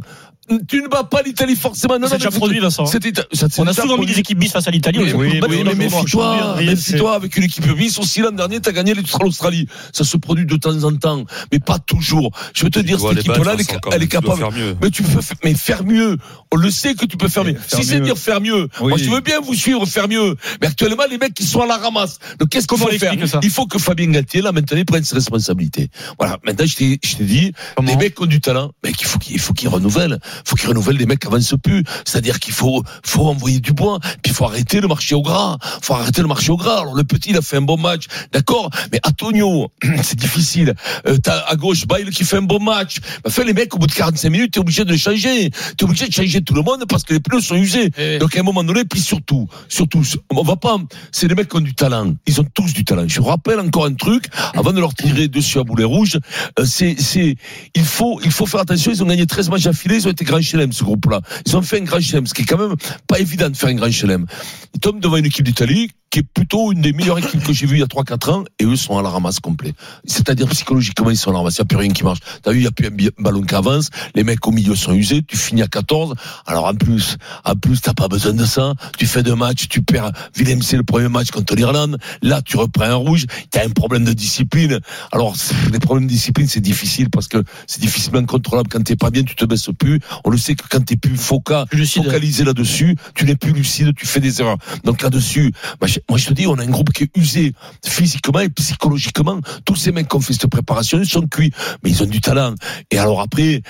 Tu 0.68 0.82
ne 0.82 0.88
bats 0.88 1.04
pas 1.04 1.22
l'Italie 1.22 1.54
forcément. 1.54 1.98
Non, 2.00 2.08
C'est 2.08 2.14
non, 2.14 2.18
déjà 2.18 2.30
produit, 2.32 2.58
Vincent. 2.58 2.84
c'était- 2.86 3.12
ça 3.32 3.48
s'est 3.48 3.60
On 3.62 3.66
a 3.66 3.72
souvent 3.72 3.96
mis 3.96 4.06
des 4.06 4.18
équipes 4.18 4.38
bis 4.40 4.50
face 4.50 4.66
à 4.66 4.72
l'Italie. 4.72 4.98
Oui, 4.98 5.12
oui, 5.14 5.40
mais 5.48 5.74
méfie-toi, 5.74 6.56
méfie-toi 6.60 7.14
avec 7.14 7.36
une 7.36 7.44
équipe 7.44 7.66
bis. 7.74 7.96
Aussi 7.98 8.20
l'an 8.20 8.32
dernier, 8.32 8.60
t'as 8.60 8.72
gagné 8.72 8.92
l'Australie. 8.94 9.68
Ça 9.92 10.02
se 10.04 10.16
produit 10.16 10.44
de 10.44 10.56
temps 10.56 10.82
en 10.82 10.96
temps, 10.96 11.24
mais 11.52 11.60
pas 11.60 11.78
toujours. 11.78 12.32
Je 12.54 12.64
veux 12.64 12.70
te 12.70 12.80
dire, 12.80 12.98
cette 12.98 13.18
équipe-là, 13.18 13.52
elle 13.54 13.60
est- 13.60 13.76
elle 13.92 14.02
est 14.02 14.08
capable. 14.08 14.44
Mais 14.82 14.90
tu 14.90 15.04
peux 15.04 15.20
faire, 15.20 15.36
mais 15.44 15.54
faire 15.54 15.84
mieux. 15.84 16.18
On 16.50 16.56
le 16.56 16.70
sait 16.70 16.94
que 16.94 17.06
tu 17.06 17.16
peux 17.16 17.28
faire 17.28 17.44
mieux. 17.44 17.54
faire 17.54 17.78
si 17.78 17.84
c'est 17.86 18.00
dire 18.00 18.18
faire 18.18 18.40
mieux, 18.40 18.68
Oui. 18.80 18.88
moi 18.88 18.98
je 18.98 19.08
veux 19.10 19.20
bien 19.20 19.40
vous 19.40 19.54
suivre 19.54 19.86
faire 19.86 20.08
mieux. 20.08 20.36
Mais 20.60 20.66
actuellement, 20.66 21.04
les 21.08 21.18
mecs, 21.18 21.38
ils 21.38 21.46
sont 21.46 21.60
à 21.60 21.66
la 21.66 21.76
ramasse. 21.76 22.18
Donc 22.40 22.48
qu'est-ce 22.48 22.66
qu'il 22.66 22.76
Comment 22.78 22.88
faut 22.90 22.94
on 22.94 22.98
faire? 22.98 23.14
Il 23.42 23.50
faut 23.50 23.66
que 23.66 23.78
Fabien 23.78 24.08
Galtier, 24.10 24.42
là, 24.42 24.50
maintenant, 24.52 24.82
prenne 24.86 25.04
ses 25.04 25.14
responsabilités. 25.14 25.88
Voilà. 26.18 26.38
Maintenant, 26.44 26.66
je 26.66 26.74
t'ai, 26.76 26.98
je 27.04 27.16
t'ai 27.16 27.24
dit, 27.24 27.52
les 27.86 27.96
mecs 27.96 28.20
ont 28.20 28.26
du 28.26 28.40
talent, 28.40 28.72
mais 28.82 28.90
il 29.32 29.38
faut 29.40 29.52
qu'ils 29.54 29.68
renouvellent. 29.68 30.18
Faut 30.44 30.56
qu'ils 30.56 30.68
renouvellent 30.68 30.96
les 30.96 31.06
mecs 31.06 31.20
qui 31.20 31.26
avancent 31.26 31.54
plus. 31.62 31.84
C'est-à-dire 32.04 32.40
qu'il 32.40 32.54
faut, 32.54 32.82
faut 33.04 33.26
envoyer 33.26 33.60
du 33.60 33.72
bois. 33.72 33.98
Puis 34.22 34.32
faut 34.32 34.44
arrêter 34.44 34.80
le 34.80 34.88
marché 34.88 35.14
au 35.14 35.22
gras. 35.22 35.58
Faut 35.82 35.94
arrêter 35.94 36.22
le 36.22 36.28
marché 36.28 36.50
au 36.50 36.56
gras. 36.56 36.80
Alors 36.80 36.94
le 36.94 37.04
petit, 37.04 37.30
il 37.30 37.36
a 37.36 37.42
fait 37.42 37.56
un 37.56 37.62
bon 37.62 37.78
match. 37.78 38.06
D'accord? 38.32 38.70
Mais 38.92 39.00
Antonio, 39.04 39.70
c'est 40.02 40.18
difficile. 40.18 40.74
Euh, 41.06 41.18
t'as 41.22 41.40
à 41.40 41.56
gauche 41.56 41.86
Bail 41.86 42.10
qui 42.10 42.24
fait 42.24 42.38
un 42.38 42.42
bon 42.42 42.60
match. 42.60 42.98
Bah, 43.24 43.30
fait 43.30 43.44
les 43.44 43.52
mecs, 43.52 43.74
au 43.74 43.78
bout 43.78 43.86
de 43.86 43.92
45 43.92 44.30
minutes, 44.30 44.52
t'es 44.52 44.60
obligé 44.60 44.84
de 44.84 44.90
les 44.90 44.98
changer. 44.98 45.50
T'es 45.76 45.84
obligé 45.84 46.08
de 46.08 46.12
changer 46.12 46.40
tout 46.42 46.54
le 46.54 46.62
monde 46.62 46.84
parce 46.88 47.04
que 47.04 47.14
les 47.14 47.20
pneus 47.20 47.40
sont 47.40 47.56
usés. 47.56 47.90
Donc 48.18 48.36
à 48.36 48.40
un 48.40 48.42
moment 48.42 48.64
donné, 48.64 48.84
puis 48.84 49.00
surtout, 49.00 49.48
surtout, 49.68 50.02
on 50.30 50.42
va 50.42 50.56
pas, 50.56 50.76
c'est 51.10 51.28
les 51.28 51.34
mecs 51.34 51.48
qui 51.48 51.56
ont 51.56 51.60
du 51.60 51.74
talent. 51.74 52.14
Ils 52.26 52.40
ont 52.40 52.46
tous 52.54 52.72
du 52.72 52.84
talent. 52.84 53.04
Je 53.06 53.20
vous 53.20 53.26
rappelle 53.26 53.60
encore 53.60 53.86
un 53.86 53.94
truc, 53.94 54.26
avant 54.54 54.72
de 54.72 54.80
leur 54.80 54.94
tirer 54.94 55.28
dessus 55.28 55.58
à 55.58 55.64
boulet 55.64 55.84
rouge, 55.84 56.18
euh, 56.58 56.64
c'est, 56.64 56.96
c'est, 56.98 57.36
il 57.74 57.84
faut, 57.84 58.20
il 58.24 58.30
faut 58.30 58.46
faire 58.46 58.60
attention. 58.60 58.92
Ils 58.92 59.02
ont 59.02 59.06
gagné 59.06 59.26
13 59.26 59.50
matchs 59.50 59.66
affilés, 59.66 59.96
ils 59.96 60.08
ont 60.08 60.10
été 60.10 60.21
grand 60.22 60.40
chelem, 60.40 60.72
ce 60.72 60.84
groupe-là. 60.84 61.20
Ils 61.46 61.56
ont 61.56 61.62
fait 61.62 61.78
un 61.78 61.84
grand 61.84 62.00
chelem, 62.00 62.26
ce 62.26 62.34
qui 62.34 62.42
est 62.42 62.46
quand 62.46 62.58
même 62.58 62.76
pas 63.06 63.18
évident 63.18 63.50
de 63.50 63.56
faire 63.56 63.68
un 63.68 63.74
grand 63.74 63.90
chelem. 63.90 64.26
Ils 64.74 64.80
tombent 64.80 65.00
devant 65.00 65.16
une 65.16 65.26
équipe 65.26 65.44
d'Italie 65.44 65.90
qui 66.12 66.18
est 66.18 66.22
plutôt 66.22 66.72
une 66.72 66.82
des 66.82 66.92
meilleures 66.92 67.18
équipes 67.18 67.42
que 67.42 67.54
j'ai 67.54 67.64
vues 67.64 67.76
il 67.76 67.80
y 67.80 67.82
a 67.82 67.86
3-4 67.86 68.30
ans, 68.30 68.44
et 68.58 68.64
eux 68.64 68.76
sont 68.76 68.98
à 68.98 69.02
la 69.02 69.08
ramasse 69.08 69.40
complet. 69.40 69.72
C'est-à-dire 70.04 70.46
psychologiquement, 70.48 71.08
ils 71.08 71.16
sont 71.16 71.30
à 71.30 71.32
la 71.32 71.38
ramasse. 71.38 71.56
Il 71.56 71.62
n'y 71.62 71.62
a 71.62 71.64
plus 71.64 71.76
rien 71.78 71.90
qui 71.90 72.04
marche. 72.04 72.18
T'as 72.42 72.52
vu, 72.52 72.58
il 72.58 72.60
n'y 72.60 72.66
a 72.66 72.70
plus 72.70 72.86
un 72.86 73.22
ballon 73.22 73.40
qui 73.40 73.54
avance, 73.54 73.88
les 74.14 74.22
mecs 74.22 74.46
au 74.46 74.50
milieu 74.50 74.76
sont 74.76 74.92
usés, 74.92 75.22
tu 75.26 75.38
finis 75.38 75.62
à 75.62 75.68
14. 75.68 76.14
Alors 76.46 76.66
en 76.66 76.74
plus, 76.74 77.16
en 77.44 77.54
plus, 77.54 77.80
t'as 77.80 77.94
pas 77.94 78.08
besoin 78.08 78.34
de 78.34 78.44
ça. 78.44 78.74
Tu 78.98 79.06
fais 79.06 79.22
deux 79.22 79.34
matchs, 79.34 79.68
tu 79.68 79.80
perds 79.80 80.12
Willem, 80.36 80.60
c'est 80.60 80.76
le 80.76 80.82
premier 80.82 81.08
match 81.08 81.30
contre 81.30 81.56
l'Irlande. 81.56 81.96
Là, 82.20 82.42
tu 82.42 82.58
reprends 82.58 82.84
un 82.84 82.94
rouge, 82.94 83.24
t'as 83.50 83.64
un 83.64 83.70
problème 83.70 84.04
de 84.04 84.12
discipline. 84.12 84.80
Alors, 85.12 85.34
les 85.72 85.78
problèmes 85.78 86.06
de 86.06 86.12
discipline, 86.12 86.46
c'est 86.46 86.60
difficile 86.60 87.08
parce 87.08 87.26
que 87.26 87.42
c'est 87.66 87.80
difficilement 87.80 88.24
contrôlable. 88.26 88.68
Quand 88.68 88.84
t'es 88.84 88.96
pas 88.96 89.08
bien, 89.08 89.22
tu 89.22 89.34
te 89.34 89.46
baisses 89.46 89.70
plus. 89.78 89.98
On 90.24 90.30
le 90.30 90.36
sait 90.36 90.56
que 90.56 90.64
quand 90.68 90.84
t'es 90.84 90.96
plus 90.96 91.16
foca, 91.16 91.64
focalisé 91.86 92.44
là-dessus, 92.44 92.96
tu 93.14 93.24
n'es 93.24 93.36
plus 93.36 93.52
lucide, 93.52 93.94
tu 93.96 94.06
fais 94.06 94.20
des 94.20 94.42
erreurs. 94.42 94.58
Donc 94.84 95.00
là-dessus, 95.00 95.52
je, 95.82 96.01
moi, 96.08 96.18
je 96.18 96.26
te 96.26 96.32
dis, 96.32 96.46
on 96.46 96.54
a 96.54 96.62
un 96.62 96.70
groupe 96.70 96.92
qui 96.92 97.04
est 97.04 97.16
usé 97.16 97.54
physiquement 97.84 98.40
et 98.40 98.48
psychologiquement. 98.50 99.40
Tous 99.64 99.76
ces 99.76 99.92
mecs 99.92 100.08
qui 100.08 100.16
ont 100.16 100.20
fait 100.20 100.32
cette 100.32 100.48
préparation, 100.48 100.98
ils 100.98 101.08
sont 101.08 101.26
cuits, 101.26 101.52
mais 101.82 101.90
ils 101.90 102.02
ont 102.02 102.06
du 102.06 102.20
talent. 102.20 102.54
Et 102.90 102.98
alors 102.98 103.20
après, 103.20 103.62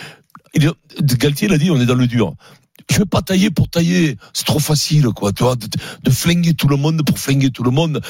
Galtier 0.99 1.49
l'a 1.49 1.59
dit, 1.59 1.71
on 1.71 1.81
est 1.81 1.87
dans 1.87 1.95
le 1.95 2.07
dur. 2.07 2.35
Je 2.91 2.99
veux 2.99 3.07
pas 3.07 3.23
tailler 3.23 3.51
pour 3.51 3.69
tailler, 3.69 4.17
c'est 4.33 4.47
trop 4.47 4.59
facile, 4.59 5.09
quoi. 5.15 5.33
Tu 5.33 5.43
vois, 5.43 5.57
de, 5.57 5.67
de 6.03 6.11
flinguer 6.11 6.55
tout 6.55 6.69
le 6.69 6.77
monde 6.77 7.03
pour 7.05 7.19
flinguer 7.19 7.51
tout 7.51 7.63
le 7.63 7.71
monde. 7.71 8.01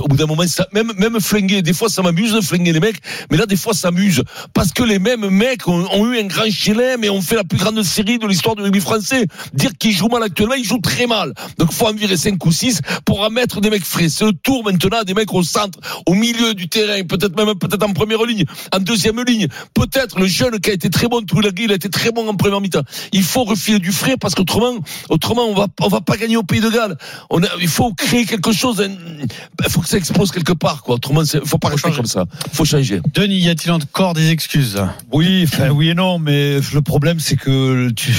Au 0.00 0.08
bout 0.08 0.16
d'un 0.16 0.26
moment, 0.26 0.46
ça, 0.46 0.66
même 0.72 0.92
même 0.96 1.18
flinguer, 1.20 1.62
des 1.62 1.72
fois 1.72 1.88
ça 1.88 2.02
m'amuse 2.02 2.32
de 2.32 2.40
flinguer 2.40 2.72
les 2.72 2.80
mecs, 2.80 3.00
mais 3.30 3.36
là 3.36 3.46
des 3.46 3.56
fois 3.56 3.74
ça 3.74 3.90
m'amuse 3.90 4.22
parce 4.54 4.72
que 4.72 4.82
les 4.82 4.98
mêmes 4.98 5.28
mecs 5.28 5.66
ont, 5.66 5.86
ont 5.92 6.12
eu 6.12 6.18
un 6.18 6.26
grand 6.26 6.50
chelem 6.50 7.04
et 7.04 7.10
ont 7.10 7.20
fait 7.22 7.36
la 7.36 7.44
plus 7.44 7.58
grande 7.58 7.82
série 7.82 8.18
de 8.18 8.26
l'histoire 8.26 8.54
du 8.54 8.62
rugby 8.62 8.80
français. 8.80 9.26
Dire 9.54 9.70
qu'ils 9.78 9.92
jouent 9.92 10.08
mal 10.08 10.22
actuellement, 10.22 10.54
ils 10.54 10.64
jouent 10.64 10.80
très 10.80 11.06
mal. 11.06 11.32
Donc 11.58 11.72
faut 11.72 11.86
en 11.86 11.92
virer 11.92 12.16
5 12.16 12.44
ou 12.44 12.52
6 12.52 12.80
pour 13.04 13.22
en 13.22 13.30
mettre 13.30 13.60
des 13.60 13.70
mecs 13.70 13.84
frais. 13.84 14.08
C'est 14.08 14.24
le 14.24 14.32
tour 14.32 14.62
maintenant 14.64 15.02
des 15.04 15.14
mecs 15.14 15.32
au 15.32 15.42
centre, 15.42 15.78
au 16.06 16.14
milieu 16.14 16.54
du 16.54 16.68
terrain, 16.68 17.02
peut-être 17.04 17.36
même 17.36 17.54
peut-être 17.58 17.82
en 17.82 17.92
première 17.92 18.24
ligne, 18.24 18.44
en 18.72 18.78
deuxième 18.78 19.22
ligne. 19.22 19.48
Peut-être 19.74 20.18
le 20.18 20.26
jeune 20.26 20.60
qui 20.60 20.70
a 20.70 20.72
été 20.74 20.90
très 20.90 21.08
bon, 21.08 21.22
Touilagui, 21.22 21.64
il 21.64 21.72
a 21.72 21.74
été 21.74 21.88
très 21.88 22.12
bon 22.12 22.28
en 22.28 22.34
première 22.34 22.60
mi-temps. 22.60 22.84
Il 23.12 23.22
faut 23.22 23.44
refiler 23.44 23.78
du 23.78 23.85
frais 23.92 24.16
parce 24.16 24.34
qu'autrement, 24.34 24.74
autrement 25.08 25.44
on 25.46 25.54
va 25.54 25.66
on 25.80 25.88
va 25.88 26.00
pas 26.00 26.16
gagner 26.16 26.36
au 26.36 26.42
Pays 26.42 26.60
de 26.60 26.70
Galles. 26.70 26.96
On 27.30 27.42
a, 27.42 27.48
il 27.60 27.68
faut 27.68 27.92
créer 27.92 28.24
quelque 28.24 28.52
chose. 28.52 28.86
Il 28.86 29.70
faut 29.70 29.80
que 29.80 29.88
ça 29.88 29.96
explose 29.96 30.30
quelque 30.30 30.52
part, 30.52 30.82
quoi. 30.82 30.96
Autrement, 30.96 31.22
il 31.22 31.40
faut 31.44 31.58
pas 31.58 31.68
rester 31.68 31.90
comme 31.92 32.06
ça. 32.06 32.24
Faut 32.52 32.64
changer. 32.64 33.00
Denis, 33.14 33.38
y 33.38 33.48
a-t-il 33.48 33.72
encore 33.72 34.14
des 34.14 34.30
excuses? 34.30 34.80
Oui, 35.12 35.44
enfin, 35.44 35.70
oui 35.70 35.90
et 35.90 35.94
non, 35.94 36.18
mais 36.18 36.60
le 36.72 36.82
problème 36.82 37.20
c'est 37.20 37.36
que 37.36 37.90
tu, 37.90 38.12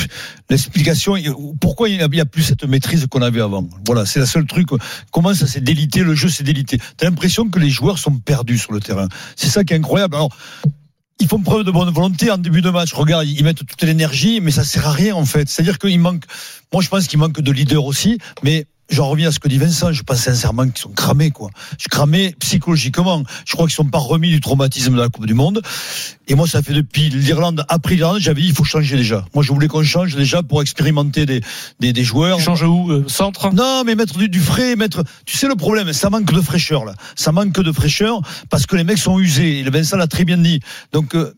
l'explication, 0.50 1.16
pourquoi 1.60 1.90
il 1.90 1.98
n'y 1.98 2.04
a, 2.04 2.08
il 2.12 2.18
y 2.18 2.22
a 2.22 2.26
plus 2.26 2.44
cette 2.44 2.64
maîtrise 2.64 3.08
qu'on 3.10 3.22
avait 3.22 3.42
avant? 3.42 3.68
Voilà, 3.86 4.06
c'est 4.06 4.20
la 4.20 4.26
seule 4.26 4.46
truc. 4.46 4.70
Comment 5.12 5.34
ça 5.34 5.48
s'est 5.48 5.62
délité? 5.62 6.04
Le 6.04 6.16
jeu 6.16 6.30
s'est 6.30 6.44
délité. 6.44 6.80
T'as 6.98 7.06
l'impression 7.06 7.50
que 7.50 7.60
les 7.60 7.70
joueurs 7.70 7.98
sont 7.98 8.18
perdus 8.18 8.58
sur 8.58 8.74
le 8.74 8.80
terrain. 8.80 9.08
C'est 9.36 9.50
ça 9.50 9.64
qui 9.64 9.74
est 9.74 9.78
incroyable. 9.78 10.16
Alors. 10.16 10.30
Ils 11.20 11.28
font 11.28 11.40
preuve 11.40 11.64
de 11.64 11.72
bonne 11.72 11.92
volonté 11.92 12.30
en 12.30 12.38
début 12.38 12.62
de 12.62 12.70
match. 12.70 12.94
Regarde, 12.94 13.28
ils 13.28 13.44
mettent 13.44 13.66
toute 13.66 13.82
l'énergie, 13.82 14.40
mais 14.40 14.52
ça 14.52 14.64
sert 14.64 14.88
à 14.88 14.92
rien 14.92 15.16
en 15.16 15.26
fait. 15.26 15.50
C'est-à-dire 15.50 15.80
qu'il 15.80 16.00
manque. 16.00 16.24
Moi, 16.72 16.84
je 16.84 16.90
pense 16.90 17.08
qu'il 17.08 17.18
manque 17.18 17.42
de 17.42 17.52
leader 17.52 17.86
aussi, 17.86 18.20
mais 18.44 18.66
J'en 18.90 19.10
reviens 19.10 19.30
à 19.30 19.32
ce 19.32 19.40
que 19.40 19.48
dit 19.48 19.58
Vincent. 19.58 19.92
Je 19.92 20.04
pense 20.04 20.20
sincèrement 20.20 20.66
qu'ils 20.66 20.78
sont 20.78 20.92
cramés, 20.92 21.32
quoi. 21.32 21.50
Je 21.72 21.82
suis 21.82 21.90
cramé 21.90 22.36
psychologiquement. 22.40 23.24
Je 23.46 23.54
crois 23.54 23.68
qu'ils 23.68 23.76
sont 23.76 23.86
pas 23.86 23.98
remis 23.98 24.30
du 24.30 24.40
traumatisme 24.40 24.94
de 24.94 25.00
la 25.00 25.10
Coupe 25.10 25.26
du 25.26 25.34
Monde. 25.34 25.62
Et 26.28 26.36
moi, 26.36 26.48
ça 26.48 26.62
fait 26.62 26.74
depuis 26.74 27.10
l'Irlande, 27.10 27.66
après 27.70 27.96
l'Irlande, 27.96 28.20
j'avais 28.20 28.42
dit, 28.42 28.48
il 28.48 28.54
faut 28.54 28.64
changer 28.64 28.98
déjà. 28.98 29.26
Moi, 29.34 29.44
je 29.44 29.52
voulais 29.52 29.68
qu'on 29.68 29.84
change 29.84 30.16
déjà 30.16 30.44
pour 30.44 30.62
expérimenter 30.62 31.26
des, 31.26 31.42
des, 31.80 31.94
des 31.94 32.04
joueurs. 32.04 32.40
Change 32.40 32.64
où 32.64 32.92
euh, 32.92 33.06
Centre? 33.08 33.54
Non, 33.54 33.84
mais 33.86 33.96
mettre 33.96 34.18
du, 34.18 34.30
du 34.30 34.40
frais, 34.40 34.76
mettre. 34.76 35.04
Tu 35.26 35.38
sais 35.38 35.48
le 35.48 35.56
problème, 35.56 35.92
ça 35.94 36.10
manque 36.10 36.32
de 36.32 36.42
fraîcheur 36.42 36.86
là. 36.86 36.96
Ça 37.16 37.32
manque 37.32 37.54
de 37.54 37.72
fraîcheur 37.72 38.22
parce 38.50 38.66
que 38.66 38.76
les 38.76 38.84
mecs 38.84 38.98
sont 38.98 39.20
usés. 39.20 39.60
Et 39.60 39.64
le 39.64 39.72
Vincent 39.72 39.98
l'a 39.98 40.08
très 40.08 40.26
bien 40.26 40.38
dit. 40.38 40.60
Donc 40.92 41.16
euh, 41.16 41.34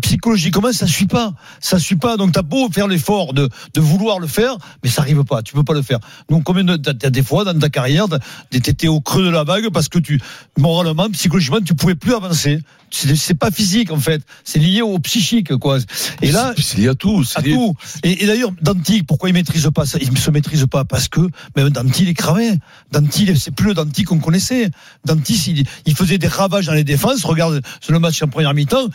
psychologiquement, 0.00 0.72
ça 0.72 0.86
suit 0.86 1.06
pas? 1.06 1.34
Ça 1.60 1.78
suit 1.78 1.96
pas. 1.96 2.16
Donc, 2.16 2.32
t'as 2.32 2.42
beau 2.42 2.68
faire 2.70 2.88
l'effort 2.88 3.32
de, 3.34 3.48
de 3.74 3.80
vouloir 3.80 4.18
le 4.18 4.26
faire, 4.26 4.56
mais 4.82 4.90
ça 4.90 5.02
arrive 5.02 5.24
pas. 5.24 5.42
Tu 5.42 5.52
peux 5.54 5.64
pas 5.64 5.74
le 5.74 5.82
faire. 5.82 5.98
Donc, 6.30 6.44
combien 6.44 6.64
de, 6.64 6.76
t'as, 6.76 7.10
des 7.10 7.22
fois 7.22 7.44
dans 7.44 7.58
ta 7.58 7.68
carrière, 7.68 8.06
t'étais 8.50 8.88
au 8.88 9.00
creux 9.00 9.24
de 9.24 9.30
la 9.30 9.44
vague 9.44 9.68
parce 9.70 9.88
que 9.88 9.98
tu, 9.98 10.20
moralement, 10.58 11.08
psychologiquement, 11.10 11.60
tu 11.60 11.74
pouvais 11.74 11.94
plus 11.94 12.14
avancer. 12.14 12.60
C'est, 12.90 13.34
pas 13.34 13.50
physique, 13.50 13.90
en 13.90 13.98
fait. 13.98 14.22
C'est 14.44 14.60
lié 14.60 14.80
au 14.80 14.96
psychique, 15.00 15.56
quoi. 15.56 15.78
Et 16.22 16.30
là, 16.30 16.54
C'est- 16.56 16.78
lié 16.78 16.88
à 16.88 16.94
tout. 16.94 17.24
c'est 17.24 17.38
à 17.38 17.42
lié- 17.42 17.52
tout. 17.54 17.74
Et, 18.04 18.22
et 18.22 18.26
d'ailleurs, 18.28 18.52
Danti, 18.62 19.02
pourquoi 19.02 19.28
il 19.28 19.32
maîtrise 19.32 19.68
pas 19.74 19.84
ça? 19.84 19.98
Il 20.00 20.12
ne 20.12 20.16
se 20.16 20.30
maîtrise 20.30 20.64
pas 20.70 20.84
parce 20.84 21.08
que 21.08 21.20
même 21.56 21.70
Danti 21.70 22.04
il 22.04 22.08
est 22.10 22.14
cramé. 22.14 22.52
Danti, 22.92 23.28
c'est 23.36 23.50
plus 23.50 23.66
le 23.68 23.74
Danti 23.74 24.04
qu'on 24.04 24.20
connaissait. 24.20 24.70
Danti, 25.04 25.34
il, 25.48 25.66
il 25.86 25.96
faisait 25.96 26.18
des 26.18 26.28
ravages 26.28 26.66
dans 26.66 26.72
les 26.74 26.84
défenses. 26.84 27.24
Regarde 27.24 27.62
sur 27.80 27.92
le 27.92 27.98
match 27.98 28.22
en 28.22 28.28
première 28.28 28.54
mi-temps. 28.54 28.86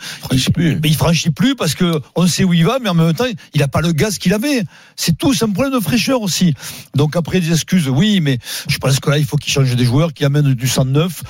plus. 0.54 0.69
Mais 0.82 0.88
il 0.88 0.94
franchit 0.96 1.30
plus 1.30 1.54
parce 1.56 1.74
que 1.74 2.00
on 2.16 2.26
sait 2.26 2.44
où 2.44 2.52
il 2.54 2.64
va, 2.64 2.78
mais 2.80 2.88
en 2.88 2.94
même 2.94 3.14
temps, 3.14 3.24
il 3.54 3.62
a 3.62 3.68
pas 3.68 3.80
le 3.80 3.92
gaz 3.92 4.18
qu'il 4.18 4.32
avait. 4.34 4.62
C'est 4.96 5.16
tout, 5.16 5.34
c'est 5.34 5.44
un 5.44 5.50
problème 5.50 5.74
de 5.74 5.80
fraîcheur 5.80 6.22
aussi. 6.22 6.54
Donc 6.94 7.16
après 7.16 7.40
des 7.40 7.52
excuses, 7.52 7.88
oui, 7.88 8.20
mais 8.20 8.38
je 8.68 8.78
pense 8.78 9.00
que 9.00 9.10
là, 9.10 9.18
il 9.18 9.24
faut 9.24 9.36
qu'il 9.36 9.52
change 9.52 9.74
des 9.74 9.84
joueurs, 9.84 10.12
qui 10.12 10.24
amènent 10.24 10.54
du 10.54 10.68
sang 10.68 10.84
neuf, 10.84 11.22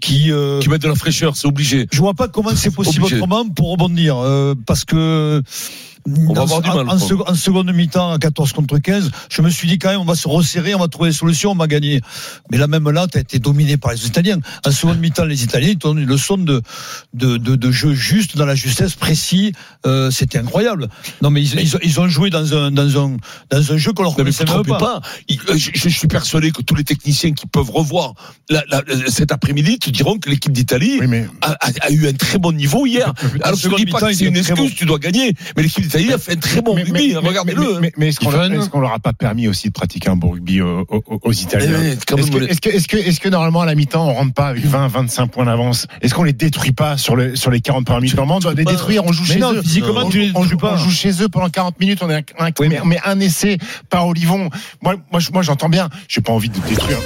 qui. 0.00 0.30
euh, 0.32 0.60
Qui 0.60 0.68
mettent 0.68 0.82
de 0.82 0.88
la 0.88 0.94
fraîcheur, 0.94 1.36
c'est 1.36 1.46
obligé. 1.48 1.86
je 1.92 1.98
vois 1.98 2.14
pas 2.14 2.28
comment 2.28 2.54
c'est 2.54 2.70
possible 2.70 3.04
Obligé. 3.04 3.16
autrement 3.16 3.48
pour 3.48 3.70
rebondir, 3.72 4.16
euh, 4.18 4.54
parce 4.66 4.84
que. 4.84 5.42
On 6.06 6.32
va 6.34 6.40
en- 6.40 6.44
avoir 6.44 6.62
du 6.62 6.68
mal, 6.70 6.88
en, 6.88 7.34
seconde 7.34 7.72
mi-temps, 7.72 8.12
à 8.12 8.18
14 8.18 8.52
contre 8.52 8.78
15, 8.78 9.10
je 9.30 9.42
me 9.42 9.50
suis 9.50 9.66
dit 9.68 9.78
quand 9.78 9.90
même, 9.90 10.00
on 10.00 10.04
va 10.04 10.14
se 10.14 10.28
resserrer, 10.28 10.74
on 10.74 10.78
va 10.78 10.88
trouver 10.88 11.10
des 11.10 11.16
solutions, 11.16 11.50
on 11.52 11.54
va 11.56 11.66
gagner. 11.66 12.00
Mais 12.50 12.58
là, 12.58 12.66
même 12.66 12.88
là, 12.90 13.06
tu 13.08 13.18
as 13.18 13.20
été 13.22 13.38
dominé 13.38 13.76
par 13.76 13.92
les 13.92 14.06
Italiens. 14.06 14.38
En 14.64 14.70
seconde 14.70 14.98
mi-temps, 15.00 15.24
les 15.24 15.42
Italiens, 15.42 15.70
ils 15.70 15.78
donné 15.78 16.02
une 16.02 16.08
leçon 16.08 16.36
de, 16.38 16.62
de, 17.14 17.36
de, 17.36 17.56
de 17.56 17.70
jeu 17.70 17.92
juste, 17.94 18.36
dans 18.36 18.46
la 18.46 18.54
justesse, 18.54 18.94
précis. 18.94 19.52
Euh, 19.86 20.10
C'était 20.10 20.38
incroyable. 20.38 20.88
Non, 21.22 21.30
mais 21.30 21.42
ils, 21.42 21.58
ils, 21.60 21.76
ont- 21.76 21.80
ils 21.82 22.00
ont 22.00 22.08
joué 22.08 22.30
dans 22.30 22.54
un, 22.54 22.70
dans 22.70 22.98
un, 23.04 23.16
dans 23.50 23.72
un 23.72 23.76
jeu 23.76 23.92
qu'on 23.92 24.02
leur 24.04 24.14
trompez 24.46 24.70
pas. 24.78 25.00
pas. 25.00 25.00
Euh, 25.50 25.56
Je, 25.56 25.70
je 25.74 25.88
suis 25.88 26.08
persuadé 26.08 26.50
que 26.52 26.62
tous 26.62 26.74
les 26.74 26.84
techniciens 26.84 27.32
qui 27.32 27.46
peuvent 27.46 27.70
revoir 27.70 28.14
la- 28.48 28.62
la- 28.70 28.82
cet 29.08 29.32
après-midi 29.32 29.78
te 29.78 29.90
diront 29.90 30.18
que 30.18 30.30
l'équipe 30.30 30.52
d'Italie 30.52 30.98
Oui, 31.00 31.06
mais 31.08 31.26
a, 31.42 31.52
a- 31.60 31.70
a 31.86 31.90
eu 31.90 32.06
un 32.08 32.12
très 32.12 32.38
bon 32.38 32.52
niveau 32.52 32.86
hier. 32.86 33.12
Alors 33.42 33.58
je 33.58 33.68
ne 33.68 33.76
dis 33.76 33.86
pas 33.86 34.00
que 34.00 34.12
c'est 34.12 34.24
une 34.26 34.36
excuse, 34.36 34.56
bon. 34.70 34.76
tu 34.76 34.84
dois 34.86 34.98
gagner. 34.98 35.34
Mais 35.56 35.62
l'équipe 35.62 35.82
d'Italie 35.82 35.95
a 36.12 36.18
fait 36.18 36.32
un 36.32 36.36
très 36.36 36.60
bon 36.62 36.74
mais, 36.74 36.82
rugby. 36.82 37.08
mais- 37.14 37.28
Regardez-le. 37.28 37.60
mais- 37.74 37.80
mais- 37.80 37.92
mais 37.96 38.08
est-ce 38.08 38.20
qu'on 38.70 38.80
leur, 38.80 38.92
a 38.92 38.98
pas 38.98 39.12
permis 39.12 39.48
aussi 39.48 39.68
de 39.68 39.72
pratiquer 39.72 40.08
un 40.10 40.16
bon 40.16 40.30
rugby 40.30 40.60
aux, 40.60 40.80
aux- 40.88 41.02
aux 41.22 41.32
Eh 41.32 41.36
Italiens 41.42 41.94
quand 42.06 42.16
Est-ce 42.16 42.30
que, 42.30 42.68
est-ce 42.68 42.88
que, 42.88 42.96
est-ce 42.96 43.20
que, 43.20 43.28
normalement 43.28 43.60
à 43.62 43.66
la 43.66 43.74
mi-temps 43.74 44.08
on 44.08 44.14
rentre 44.14 44.34
pas 44.34 44.48
avec 44.48 44.64
20, 44.64 44.88
25 44.88 45.26
poins 45.28 45.44
d'avance 45.46 45.86
Est-ce 46.02 46.14
qu'on 46.14 46.22
les 46.24 46.32
détruit 46.32 46.72
pas 46.72 46.96
sur, 46.96 47.16
le, 47.16 47.36
sur 47.36 47.50
les 47.50 47.60
40 47.60 47.84
premières 47.86 48.00
minutes 48.02 48.16
Normalement 48.16 48.36
on 48.36 48.40
doit 48.40 48.54
les 48.54 48.64
détruire, 48.64 49.04
on 49.04 49.12
joue 49.12 49.24
chez 49.24 49.38
non, 49.38 49.52
eux. 49.52 49.62
physiquement, 49.62 50.02
on, 50.04 50.08
tu 50.08 50.18
les 50.20 50.26
on 50.34 50.40
détruis 50.40 50.48
joue, 50.50 50.56
pas. 50.58 50.74
on 50.74 50.76
joue 50.78 50.90
chez 50.90 51.22
eux 51.22 51.28
pendant 51.28 51.48
40 51.48 51.78
minutes, 51.80 52.00
on 52.02 52.10
est 52.10 52.14
un, 52.14 52.46
un- 52.46 52.50
Oui, 52.60 52.68
mais, 52.68 52.80
mais 52.84 52.98
un 53.04 53.18
essai 53.20 53.58
par 53.90 54.06
Olivon. 54.06 54.50
Moi, 54.82 54.96
moi 55.32 55.42
j'entends 55.42 55.68
bien, 55.68 55.88
j'ai 56.08 56.20
pas 56.20 56.32
envie 56.32 56.48
de 56.48 56.58
détruire. 56.60 56.98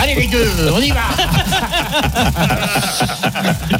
Allez 0.00 0.14
les 0.14 0.26
deux, 0.26 0.48
on 0.72 0.80
y 0.80 0.90
va 0.90 1.00